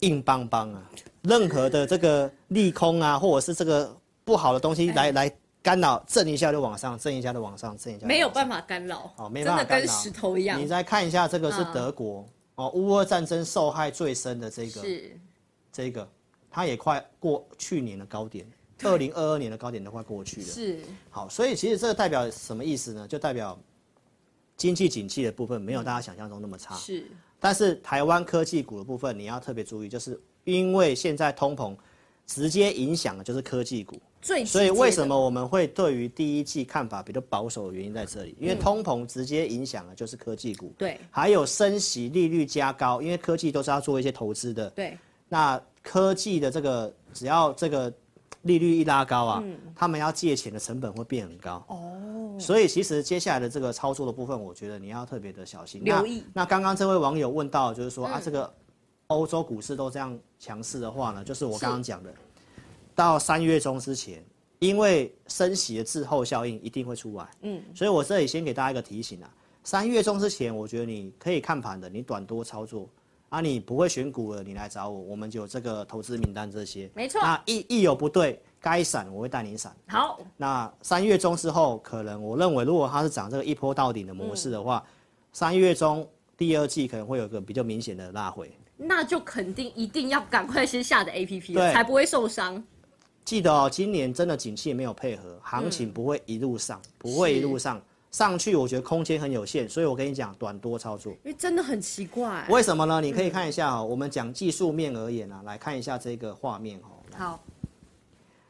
[0.00, 0.90] 硬邦邦啊！
[1.22, 3.94] 任何的这个利空啊，或者是这个
[4.24, 5.32] 不好的东西来来
[5.62, 10.58] 干扰，震一下就往上，震一下就往上，震一下没有办法干扰，哦，没办法干扰，真的跟石头一样。
[10.58, 15.20] 你再看一下这个是德国哦，乌俄战争受害最深的这个是
[15.70, 16.08] 这个，
[16.50, 18.46] 它也快过去年的高点，
[18.82, 20.46] 二零二二年的高点都快过去了。
[20.46, 20.80] 是
[21.10, 23.06] 好，所以其实这个代表什么意思呢？
[23.06, 23.58] 就代表
[24.56, 26.74] 经济景气的部分没有大家想象中那么差。
[26.76, 27.06] 是。
[27.40, 31.74] 但是台湾科技股的部分，你要特别注意，就是因为现在通膨
[32.26, 33.98] 直接影响的就是科技股，
[34.46, 44.96] 所以为什么我们会对于第一季看法比较保守的原因在这里，因为通膨直接影响的就是科技股，对，还有升息利率加高，因为科技都是要做一些投资的，对，
[45.28, 47.92] 那科技的这个只要这个。
[48.42, 51.62] 利率一拉高啊，嗯、他们要借钱的成本会变很高。
[51.68, 55.84] 哦，所以其实接下来的这个操作的部分，我觉得你要特别的小心。
[55.84, 56.24] 留意。
[56.32, 58.52] 那刚刚这位网友问到，就是说、嗯、啊，这个
[59.08, 62.14] 欧洲股市都这样强势的话呢，就是我刚刚讲的，
[62.94, 64.24] 到三月中之前，
[64.58, 69.30] 因为升息的滞后效应一定会出来，嗯，所以我这里先给大家一个提醒啊，
[69.64, 72.88] 三月中之前，我觉得你可以看盘的，你短多操作。
[73.30, 76.90] 啊，你不会选股了，你来找我，我们就有这个投资名单这些。
[76.94, 77.20] 没错。
[77.22, 79.74] 那一一有不对，该闪我会带你闪。
[79.86, 80.18] 好。
[80.36, 84.84] 那三月中之后，可能我认为，如果它是涨这个一波到底的模式的话，
[85.32, 86.06] 三、嗯、月中
[86.36, 88.50] 第二季可能会有个比较明显的拉回。
[88.76, 92.60] 那就肯定一定要赶快先下的 APP，才不会受伤。
[93.24, 97.80] 记得哦，今年真的景气没有配合，行情不会一路上，嗯、不会一路上。
[98.10, 101.12] 上去我觉得空间很有限，所以我跟你讲短多操作。
[101.24, 102.44] 因为真的很奇怪。
[102.50, 103.00] 为什么呢？
[103.00, 107.16] 你可以看一下哦、喔，我们讲技术面而言啊，来看一下这个画面哦、喔。
[107.16, 107.40] 好。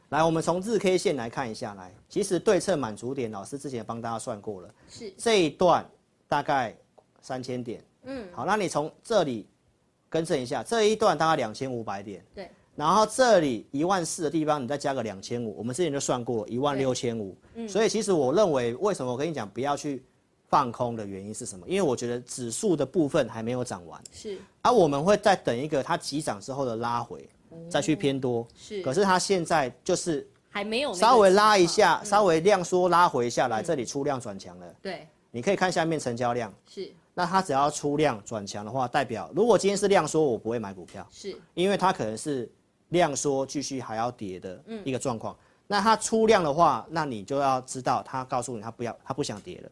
[0.09, 4.69] 来，我们从日 K 线来看一下，来，其实对称满足点，老师之前帮大家算过了。
[4.89, 5.13] 是。
[5.17, 5.87] 这一段
[6.27, 6.75] 大概
[7.21, 7.83] 三千点。
[8.03, 8.27] 嗯。
[8.33, 9.47] 好，那你从这里
[10.09, 12.25] 更正一下，这一段大概两千五百点。
[12.33, 12.49] 对。
[12.75, 17.35] 然后这里一万四的地方，你再加个两千五，我们之前就算过一万六千五。
[17.67, 20.03] 所以其实我认为，为什么我跟你讲不要去
[20.47, 21.65] 放空的原因是什么？
[21.67, 24.01] 因为我觉得指数的部分还没有涨完。
[24.11, 24.37] 是。
[24.61, 27.27] 而、啊、我们会再等一个它急涨之后的拉回。
[27.69, 28.47] 再去偏多。
[28.55, 34.75] 是，可是它现在就是还没有稍微拉一下，稍微量缩拉回下来，这里出量转强了。
[34.81, 36.53] 对，你可以看下面成交量。
[36.65, 41.05] 是，那它只要出量转强的话，代表如果今天是量缩，我不会买股票。
[41.11, 42.49] 是，因为它可能是
[42.91, 45.35] 量缩继续还要跌的一个状况。
[45.67, 49.71] 那它出量的话，那你就要知道，它告诉你它不要，它不想跌了。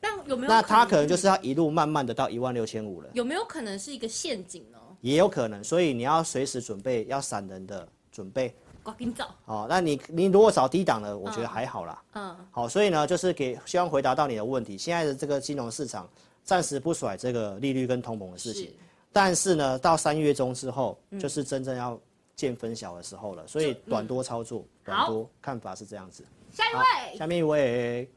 [0.00, 0.48] 但有没有？
[0.48, 3.08] 那它可能就是要一路慢慢的到一万六千五了。
[3.12, 4.78] 有没有可能是一个陷阱呢？
[5.00, 8.54] 也有可能，所以你要随时准备，要闪人的准备。
[8.82, 9.24] 赶紧走。
[9.44, 12.02] 哦，那你你如果找低档的，我觉得还好啦。
[12.12, 12.36] 嗯。
[12.50, 14.76] 好，所以呢，就是给希望回答到你的问题。
[14.76, 16.08] 现在的这个金融市场
[16.44, 18.72] 暂时不甩这个利率跟通膨的事情，是
[19.12, 21.98] 但是呢，到三月中之后，嗯、就是真正要
[22.40, 23.46] 见分晓的时候了。
[23.46, 26.24] 所以短多操作，嗯、短多看法是这样子。
[26.52, 27.18] 下一位。
[27.18, 28.10] 下面一位。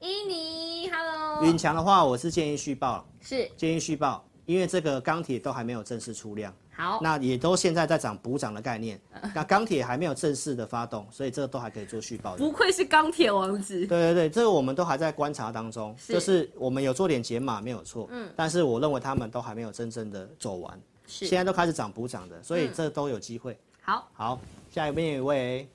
[0.00, 1.44] 伊尼，Hello。
[1.44, 9.00] 云强的话，我是建议续报，是建议续报，因为这个钢铁都还没有正式出量，好，那也都现在在涨补涨的概念，
[9.32, 12.36] 那钢铁还没有正式的发动，所以这个都还可以做续报。
[12.36, 13.86] 不愧是钢铁王子。
[13.86, 20.82] 对对对，这个我们都还在观察当中，是就是我们有做点解码没有错，嗯，但是我认为他们都还没有真正的走完，是
[21.12, 23.58] 现在都开始涨补涨的，所以这都有机会。
[23.82, 24.40] 好，好，
[24.70, 25.68] 下一边有一位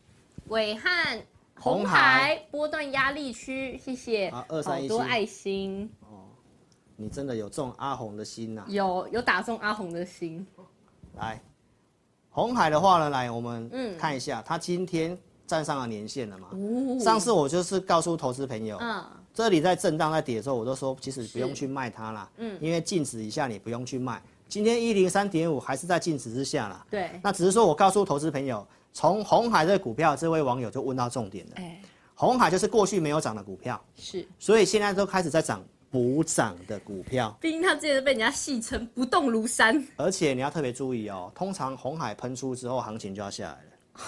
[0.48, 1.22] 伟汉。
[1.60, 4.28] 红海波段压力区，谢谢。
[4.28, 6.30] 啊，二三一多爱心哦，
[6.96, 8.70] 你真的有中阿红的心呐、啊？
[8.70, 10.46] 有，有打中阿红的心。
[11.16, 11.42] 来，
[12.30, 13.68] 红海的话呢，来我们
[13.98, 15.18] 看一下，它、嗯、今天
[15.48, 16.50] 站上了年线了嘛？
[16.52, 24.22] 哦、上次我就是告诉投资朋友，嗯，这里在震荡在跌的时候，我都说其实不用去卖它啦，嗯，因为净值以下你不用去卖。
[24.48, 28.66] 今天一零三点五还是在净值之下啦，对，那只是说我告诉投资朋友。
[28.94, 31.52] 从红海这个股票，这位网友就问到重点了。
[31.58, 31.80] 哎，
[32.16, 37.38] 红海就是过去没有涨的股票，是，所以现在都开始在涨补涨的股票。
[37.40, 39.86] 毕竟它之前被人家戏称不动如山。
[39.98, 44.04] 而且你要特别注意哦，通常红海喷出之后，行情就要下来了。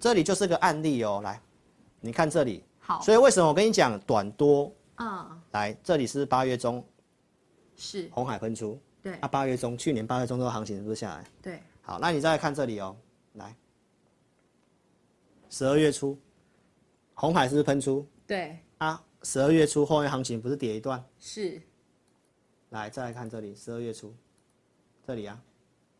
[0.00, 1.40] 这里就是个案例哦，来，
[2.00, 2.64] 你看这里。
[2.80, 3.00] 好。
[3.02, 4.64] 所以为什么我跟你讲短多？
[4.96, 5.40] 啊、嗯。
[5.52, 6.84] 来，这里是八月中，
[7.76, 8.76] 是红海喷出。
[9.02, 9.14] 对。
[9.14, 11.24] 啊，八月中，去年八月中这个行情是不是下来？
[11.42, 11.60] 对。
[11.80, 12.96] 好，那你再来看这里哦，
[13.34, 13.54] 来。
[15.50, 16.16] 十二月初，
[17.14, 18.06] 红海是不是喷出？
[18.26, 21.04] 对啊，十二月初后面行情不是跌一段？
[21.18, 21.60] 是。
[22.70, 24.14] 来，再来看这里，十二月初，
[25.06, 25.38] 这里啊，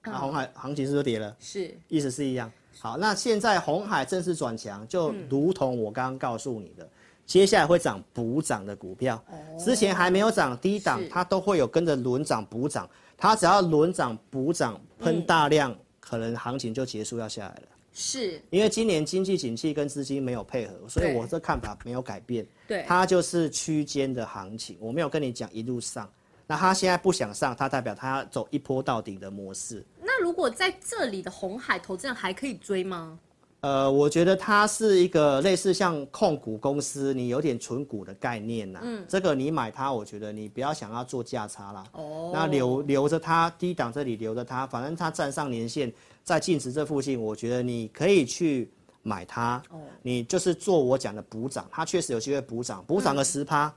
[0.05, 1.37] 那红海行情是不是跌了？
[1.39, 2.51] 是，意思是一样。
[2.79, 6.89] 好，那现在红海正式转强，就如同我刚刚告诉你的，
[7.27, 9.23] 接下来会涨补涨的股票，
[9.59, 17.63] 之前还没有涨低档，它都会有跟着轮涨补涨，它只要轮涨补涨喷大量，可能行情就结束要下来了。
[17.95, 22.47] 是因为今年经济景气跟资金没有配合，所以我这看法没有改变。
[22.67, 26.11] 对，它就是区间的行情，我没有跟你讲一路上。
[26.47, 29.85] 那它现在不想上，它代表它要走一波到底的模式。
[30.01, 33.19] 那如果在这里的红海投资人还可以追吗？
[33.63, 38.81] 呃，我觉得它是一个类似像控股公司，你有点存股的概念呐。
[38.83, 41.85] 嗯，这个你买它，我觉得你不要想要做价差啦。
[41.93, 45.93] 哦，那留留着它，低档这里留着它，反正它站上年线。
[46.25, 48.69] 在净值这附近，我觉得你可以去
[49.03, 49.63] 买它。
[49.71, 53.67] 哦，你就是做我讲的补涨，它确实有机会补涨，补涨个十趴。
[53.67, 53.73] 嗯、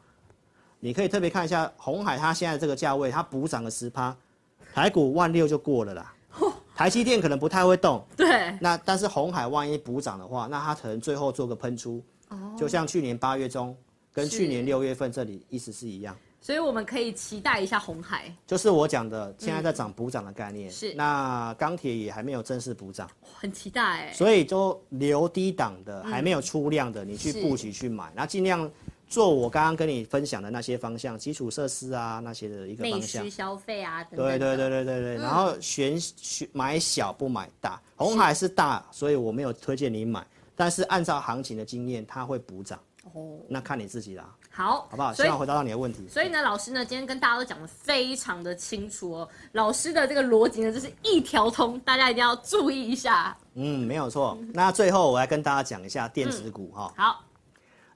[0.80, 4.18] 你可以特别看一下红海，它现在这个价位，它补涨个十趴，
[4.74, 6.12] 台股万六就过了啦。
[6.76, 8.06] 哦、台积电可能不太会动。
[8.16, 8.56] 对。
[8.60, 12.04] 那但是红海万一补涨的话，那它可能最后做个喷出。
[12.30, 12.38] 哦。
[12.58, 13.76] 就像去年八月中，
[14.14, 16.16] 跟去年六月份这里意思是一样。
[16.42, 20.70] 所以我们可以期待一下红海，就是我讲的现在在涨补涨的概念。
[20.70, 24.14] 是，那钢铁也还没有正式补涨，很期待哎。
[24.14, 28.70] 所以就留低档的，还没有出量的，你去布局去买，那尽量
[29.16, 33.32] 做我刚刚跟你分享的那些方向，基础设施啊那些的一个方向。
[33.32, 34.28] 消费啊，等等。
[34.28, 35.16] 对对对对对对。
[35.16, 40.22] 然后选选买小不买大，红海是大，所以我没有推荐你买，
[40.54, 42.78] 但是按照行情的经验，它会补涨。
[43.14, 44.30] 哦，那看你自己啦。
[44.52, 45.14] 好，好不好？
[45.14, 46.06] 希望回答到你的问题。
[46.10, 49.30] 所以呢，老师呢，今天跟大家都讲的非常的清楚哦。
[49.54, 53.38] 老师的这个逻辑呢，就是一条通，大家一定要注意一下。
[53.54, 54.38] 嗯，没有错。
[54.54, 57.04] 那最后我来跟大家讲一下电子股哈、嗯。
[57.04, 57.25] 好。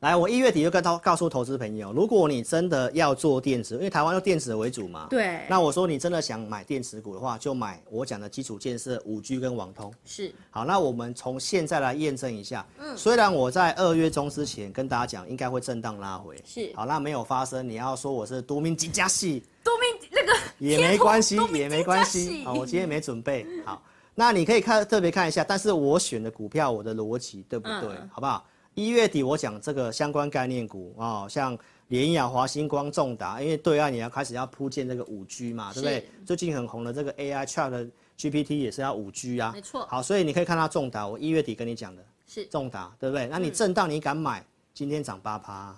[0.02, 5.42] 来，我一月底就跟他告诉投资朋友，如果你真的要做电子，因为台湾用电子为主嘛，对。
[5.50, 9.94] 那我说你真的想买电子股的话，就买我讲的基础建设、五 G 跟网通。
[10.06, 10.34] 是。
[10.52, 12.66] 好，那我们从现在来验证一下。
[12.78, 12.96] 嗯。
[12.96, 16.42] 虽然我在二月中之前跟大家讲，应该会震荡拉回。
[16.46, 16.72] 是。
[16.76, 22.46] 好，那没有发生，你要说我是多命几家戏， 多命那个 也没关系，也没关系。
[22.46, 23.46] 好，我今天没准备。
[23.66, 23.84] 好，
[24.16, 27.90] 那你可以看特别看一下，但是我选的股票，我的逻辑对不对？
[28.00, 28.46] 嗯、好不好？
[28.80, 31.58] 一月底我讲这个相关概念股啊、哦，像
[31.90, 36.10] 联亚、华星光、重达，因为对岸你要开始要铺建这个五 G 嘛，对不对？
[36.26, 39.86] 最近很红的这个 AI Chat GPT 也是要五 G 啊，没错。
[39.88, 43.28] 好，所以你可以看到重达，我一月底跟你讲的是重达，对不对？
[43.28, 44.40] 那你震荡你敢买？
[44.40, 45.76] 嗯、今天涨八趴，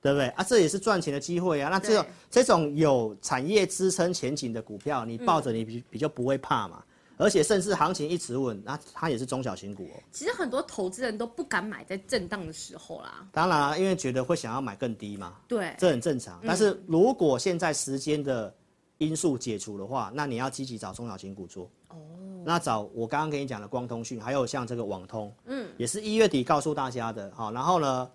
[0.00, 0.26] 对不对？
[0.30, 1.70] 啊，这也是赚钱的机会啊。
[1.70, 6.82] 那这种这种有产业支撑前景的股票，你抱着你比比较不会怕嘛。
[7.16, 10.02] 而且甚至行情一直稳，那它也是中小型股哦。
[10.10, 13.26] 其实很多投资人都不敢买在震荡的时候啦。
[13.32, 15.36] 当然啊，因为觉得会想要买更低嘛。
[15.46, 16.40] 对，这很正常。
[16.46, 18.54] 但是如果现在时间的
[18.98, 21.70] 因素解除的话，那你要积极找中小型股做。
[21.88, 21.96] 哦。
[22.44, 27.30] 那找我刚刚跟你讲的光通讯，还有像这个网通，嗯，也是一月底告诉大家的。
[27.34, 28.10] 好，然后呢？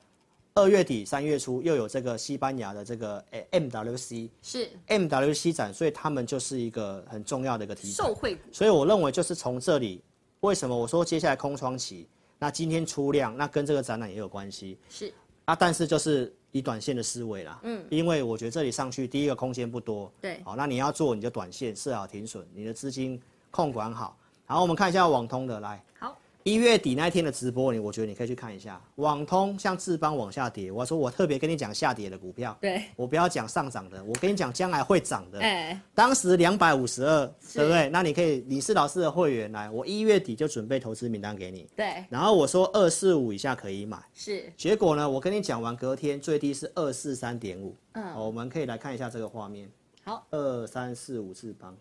[0.58, 8.04] 二月底、三月初又有这个西班牙的这个诶 MWC 是 MWC 展，所以他们就是一个很重要的一个题材。
[8.04, 8.42] 受惠股。
[8.52, 10.02] 所以我认为就是从这里，
[10.40, 12.08] 为什么我说接下来空窗期？
[12.40, 14.80] 那今天出量，那跟这个展览也有关系。
[14.90, 15.14] 是
[15.46, 17.60] 啊，但是就是以短线的思维啦。
[17.62, 17.86] 嗯。
[17.92, 20.12] 因为我觉得这里上去，第一个空间不多。
[20.20, 20.42] 对。
[20.44, 24.18] 好，那你要做你就短线设好停损，你的资金控管好。
[24.48, 25.84] 好，我们看一下网通的来。
[26.00, 26.18] 好。
[26.48, 28.82] 一月底那一天的直播，你我觉得你可以去看一下。
[28.96, 35.42] 网通像智邦往下跌，我说我特别跟你讲下跌的股票，对，我不要讲上涨的，我跟你讲将来会涨的。
[35.42, 37.90] 哎、欸，当时两百五十二，对不对？
[37.90, 41.68] 那你可以，你是老师的会员来，我一月底就准备投资名单给你。
[41.76, 44.50] 对，然后我说二四五以下可以买，是。
[44.56, 47.76] 结果呢，我跟你讲完，隔天最低是二四三点五。
[47.92, 49.70] 嗯，我们可以来看一下这个画面。
[50.06, 51.76] 好，二三四五智邦，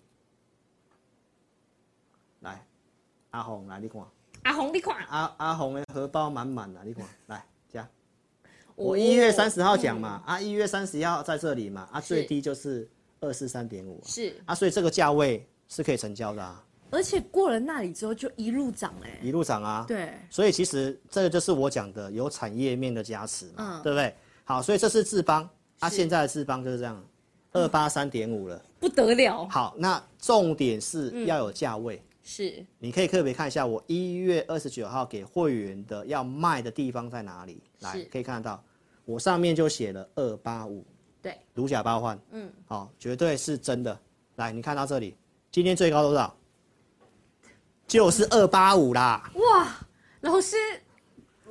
[2.41, 2.67] 来，
[3.31, 4.03] 阿红来，你看。
[4.47, 7.87] 阿红，你看，阿阿红的荷包满满的，你看， 来加。
[8.77, 12.89] 我一月三十号讲嘛，啊，一月三十一号在这里嘛，啊，最低就是
[13.19, 16.63] 二四三点五，是啊，所以这个价位是可以成交的啊。
[16.91, 19.85] 而且过了那里之后就一路涨哎，一路涨啊。
[19.89, 24.15] 对，所以其实这个就是我讲的有产业面的加持嘛，对不对？
[24.45, 25.49] 好，所以这是智邦，
[25.81, 27.05] 啊，现在的智邦就是这样，
[27.51, 29.49] 二八三点五了，不得了。
[29.49, 32.01] 好，那重点是要有价位。
[32.29, 37.63] 是，你可以特别看一下我一月二十九号给会员的要卖的地方在哪里？
[37.79, 38.65] 来，可以看得到，
[39.05, 40.85] 我上面就写了二八五，
[41.23, 43.97] 对，如假包换，嗯，好，绝对是真的。
[44.35, 45.17] 来，你看到这里，
[45.53, 46.37] 今天最高多少？
[47.87, 49.31] 就是二八五啦。
[49.35, 49.79] 哇，
[50.23, 50.57] 老师，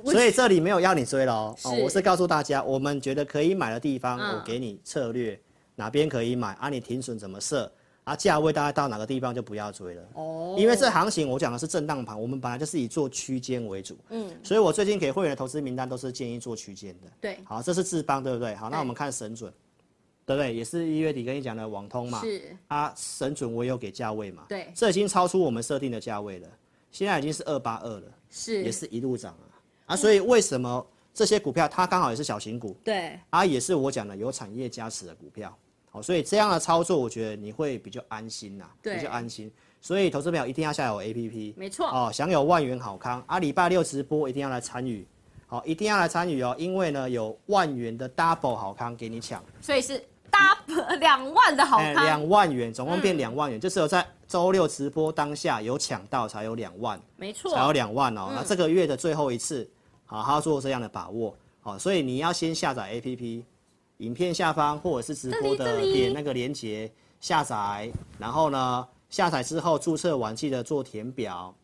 [0.04, 5.40] 所以这里没有要你追了哦，我是告诉大家，我们觉得可以买的地方，我给你策略，
[5.74, 7.72] 哪边可以买，啊，你停损怎么设？
[8.06, 10.02] 啊，价位大概到哪个地方就不要追了。
[10.14, 18.54] 哦，因为这行情我讲的是震荡盘，我们本来就是以做区间为主，嗯，所以我最近给会员的投资名单都是建议做区间的，对，好，这是智邦对不对？
[18.54, 19.52] 好，那我们看神准，
[20.24, 20.54] 对不对？
[20.54, 22.56] 也是一月底跟你讲的网通嘛，是。
[22.68, 26.48] 啊，神准我有给价位嘛，对，这已经超出我们设定的价位了，
[26.92, 29.50] 现在已经是二八二了，是，也是一路涨啊，
[29.86, 35.52] 啊，所以为什么这些股票它刚好也是小型股，对，啊，也是我讲的有产业加持的股票。
[36.02, 39.50] 所以这样的操作，我觉得你会比较安心呐，比较安心。
[39.80, 43.38] 所以投资朋友一定要下载我 APP，没错哦，享有万元好康啊！
[43.38, 45.06] 礼拜六直播一定要来参与，
[45.46, 58.32] 好，一定要来参与哦，因为呢有万元的 double 好康给你抢，所以是 double 两万的好康，两万元总共变两万元，就是有在周六直播当下有抢到才有两万，没错，才有两万哦。
[58.34, 59.68] 那这个月的最后一次，
[60.04, 63.44] 好好做这样的把握，好，所以你要先下载 APP。
[63.98, 66.90] 影片下方或者是直播的点那个连接
[67.20, 71.54] 下载，然后呢，下载之后注册完记得做填表，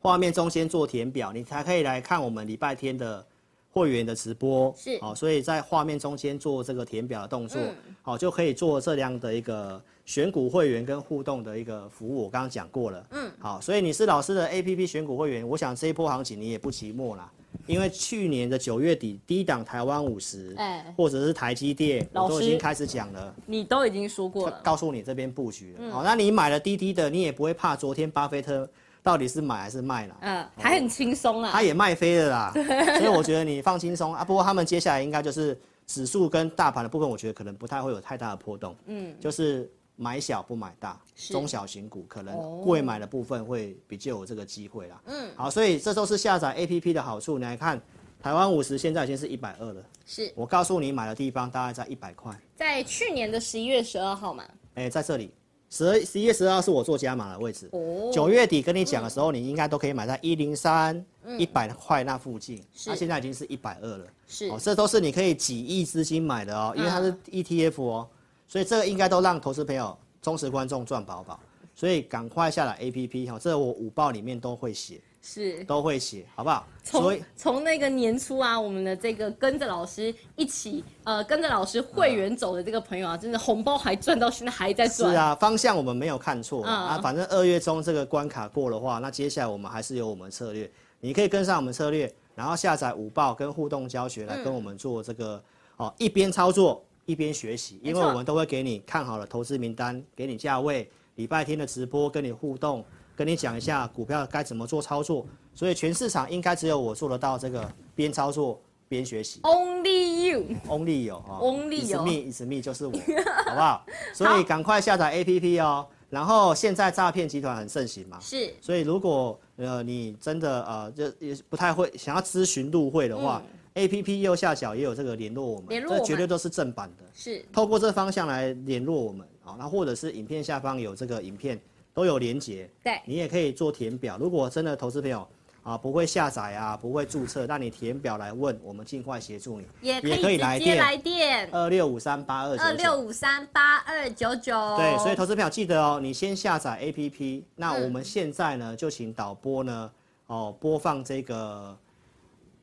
[0.00, 3.24] 画面中间做填表，你才可以来看我们礼拜天的
[3.72, 4.74] 会员的直播。
[4.76, 7.60] 是，好，所以在画面中间做这个填表的动作，
[8.02, 12.24] 好，就可以做这样的一个选股会员跟互动的一个服务。
[12.24, 17.32] 我刚刚讲过了，嗯，好，所以你是老师的 APP 选股会员，我想这一波行情你也不寂寞啦。
[17.70, 23.34] 因为去年的九月底，低档台湾五十，哎，或者是台积电，我都已经开始讲了。
[23.46, 25.92] 你都已经说过了，告诉你这边布局了。
[25.92, 28.68] 好，那你买了低低的，你也不会怕昨天巴菲特
[29.02, 30.16] 到底是买还是卖了。
[30.22, 31.50] 嗯，还很轻松啊。
[31.52, 32.52] 他也卖飞了啦，
[32.98, 34.24] 所以我觉得你放轻松啊。
[34.24, 35.56] 不过他们接下来应该就是
[35.86, 38.76] 指数跟大盘的部分，我觉得可能不太会有太大的波动。
[38.86, 39.70] 嗯，就是。
[40.00, 40.98] 买小不买大，
[41.28, 44.98] 中小型股可能贵买的部分会比较有这个机会啦。
[45.04, 47.36] 嗯，好，所以这都是下载 APP 的好处。
[47.36, 47.78] 你来看，
[48.18, 49.84] 台湾五十现在已经是一百二了。
[50.06, 52.34] 是，我告诉你买的地方大概在一百块。
[52.56, 54.42] 在去年的十一月十二号嘛。
[54.72, 55.30] 哎、欸，在这里，
[55.68, 57.68] 十十一月十二号是我做加码的位置。
[57.72, 58.10] 哦。
[58.10, 61.04] 九月底跟你讲的时候，你应该都可以买在一零三
[61.36, 62.56] 一百块那附近。
[62.74, 62.88] 是。
[62.88, 64.06] 那现在已经是一百二了。
[64.26, 64.48] 是。
[64.48, 68.08] 哦，这都是你可以几亿资金买的哦，因为它是 ETF 哦。
[68.50, 71.38] 所以这个应该都让投资朋友、忠实观众赚饱饱，
[71.72, 75.00] 所以赶快下载 APP 哈，这我午报里面都会写。
[75.22, 76.66] 是都会写，好不好？
[76.82, 85.12] 从从那个年初啊，我们的这个跟着老师一起，呃，跟着老师会员走的这个朋友啊，真的红包还赚到现在还在赚。
[85.12, 90.68] 是啊，方向我们没有看错、嗯、啊，反正二月中这个关卡过的话，那接下来我们还是有我们策略，
[91.00, 95.36] 你可以跟上我们策略，然后下载午报跟互动教学来跟我们做这个，
[95.76, 102.84] 嗯、哦，一边操作一边学习，因为我们都会给你看好了投资名单，给你价位，礼拜天的直播跟你互动。
[103.16, 108.58] 跟你讲一下股票该怎么做操作，所以全市场应该只有我做得到这个边操作
[108.88, 109.40] 边学习。
[109.42, 112.92] Only you，Only 有啊，Only 有 It's me，It's me 就是我，
[113.44, 113.84] 好不好？
[114.14, 115.86] 所以赶快下载 APP 哦。
[116.08, 118.54] 然后现在诈骗集团很盛行嘛，是。
[118.58, 127.04] 所以如果呃你真的呃就也不太会想要咨询入会的话、嗯、，APP 右下角也有这个联络我们，这绝对都是正版的。
[127.14, 127.44] 是。
[127.52, 131.60] 透过这方向来联络我们啊，那或者是影片下方有这个影片。
[131.92, 134.16] 都有连结，对，你也可以做填表。
[134.16, 135.26] 如果真的投资朋友
[135.64, 139.66] 啊不会下载啊不会注册，那你填表来问，我们尽快协助你。
[139.82, 144.54] 也可以来电来电二六五三八二二六五三八二九九。
[144.76, 147.42] 对，所以投资朋友记得哦，你先下载 APP。
[147.56, 149.90] 那我们现在呢，就请导播呢
[150.28, 151.76] 哦播放这个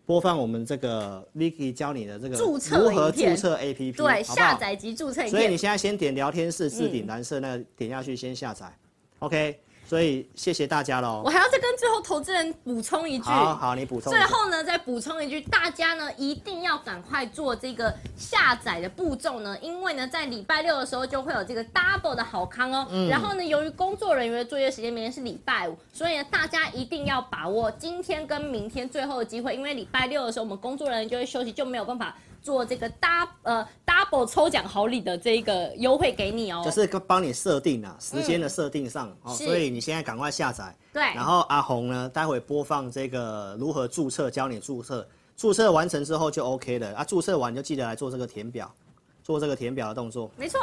[0.08, 5.28] 播放我们这个 Vicky 教你的这个注册如何注册 APP，对，好好下载及注册。
[5.28, 8.74] 所以你现在先点聊天室置顶蓝色那个点下去先下载。
[9.20, 11.22] OK，所以谢谢大家喽。
[11.24, 13.24] 我还要再跟最后投资人补充一句。
[13.24, 14.12] 好，好，你补充。
[14.12, 22.86] 最后呢，再补充一句，大家呢一定要赶快做这个下载的步骤呢，因为呢在礼拜六的时候就会有这个 double 的好康哦。
[22.92, 23.08] 嗯。
[23.08, 32.14] 然后呢，由于工作人员的作业时间明天是礼拜五，所以呢大家一定要把握今天跟明天最后的机会，因为礼拜六的时候我们工作人员就会休息，就没有办法。
[32.48, 40.74] 做这个 double 呃 double 抽奖好礼的这个优惠给你哦，就是帮你设定啊时间的设定上、嗯、哦，所以你现在赶快下载。
[40.94, 48.74] 对，然后阿红呢，待会播放这个如何注册，教你注册，注册完成之后就 OK 了啊，注册完就记得来做这个填表，
[49.22, 50.32] 做这个填表的动作。
[50.38, 50.62] 没错，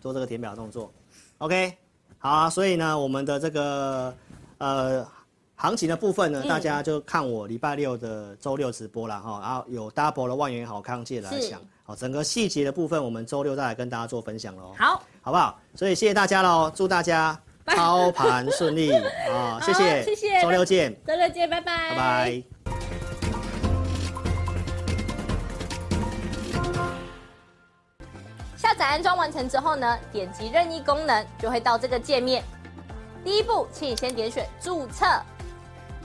[0.00, 0.92] 做这个填表的动作
[1.38, 1.72] ，OK，
[2.18, 4.12] 好啊，所以呢，我们的这个
[4.58, 5.06] 呃。
[5.62, 14.74] 行情的部分呢，大家就看我礼拜六的周六直播了哈，然后有 double 的万元好康借来想，好，整个细节的部分我们周六再来跟大家做分享喽。
[14.76, 15.56] 好，好不好？
[15.76, 17.40] 所以谢谢大家喽，祝大家
[17.76, 18.90] 操盘顺利
[19.30, 19.60] 啊！
[19.62, 22.42] 谢谢，谢谢，周六见，周六见，拜拜，拜拜。
[28.56, 32.42] 下载安装完成之后呢，点击任意功能就会到这个界面。
[33.24, 35.06] 第一步，请你先点选注册。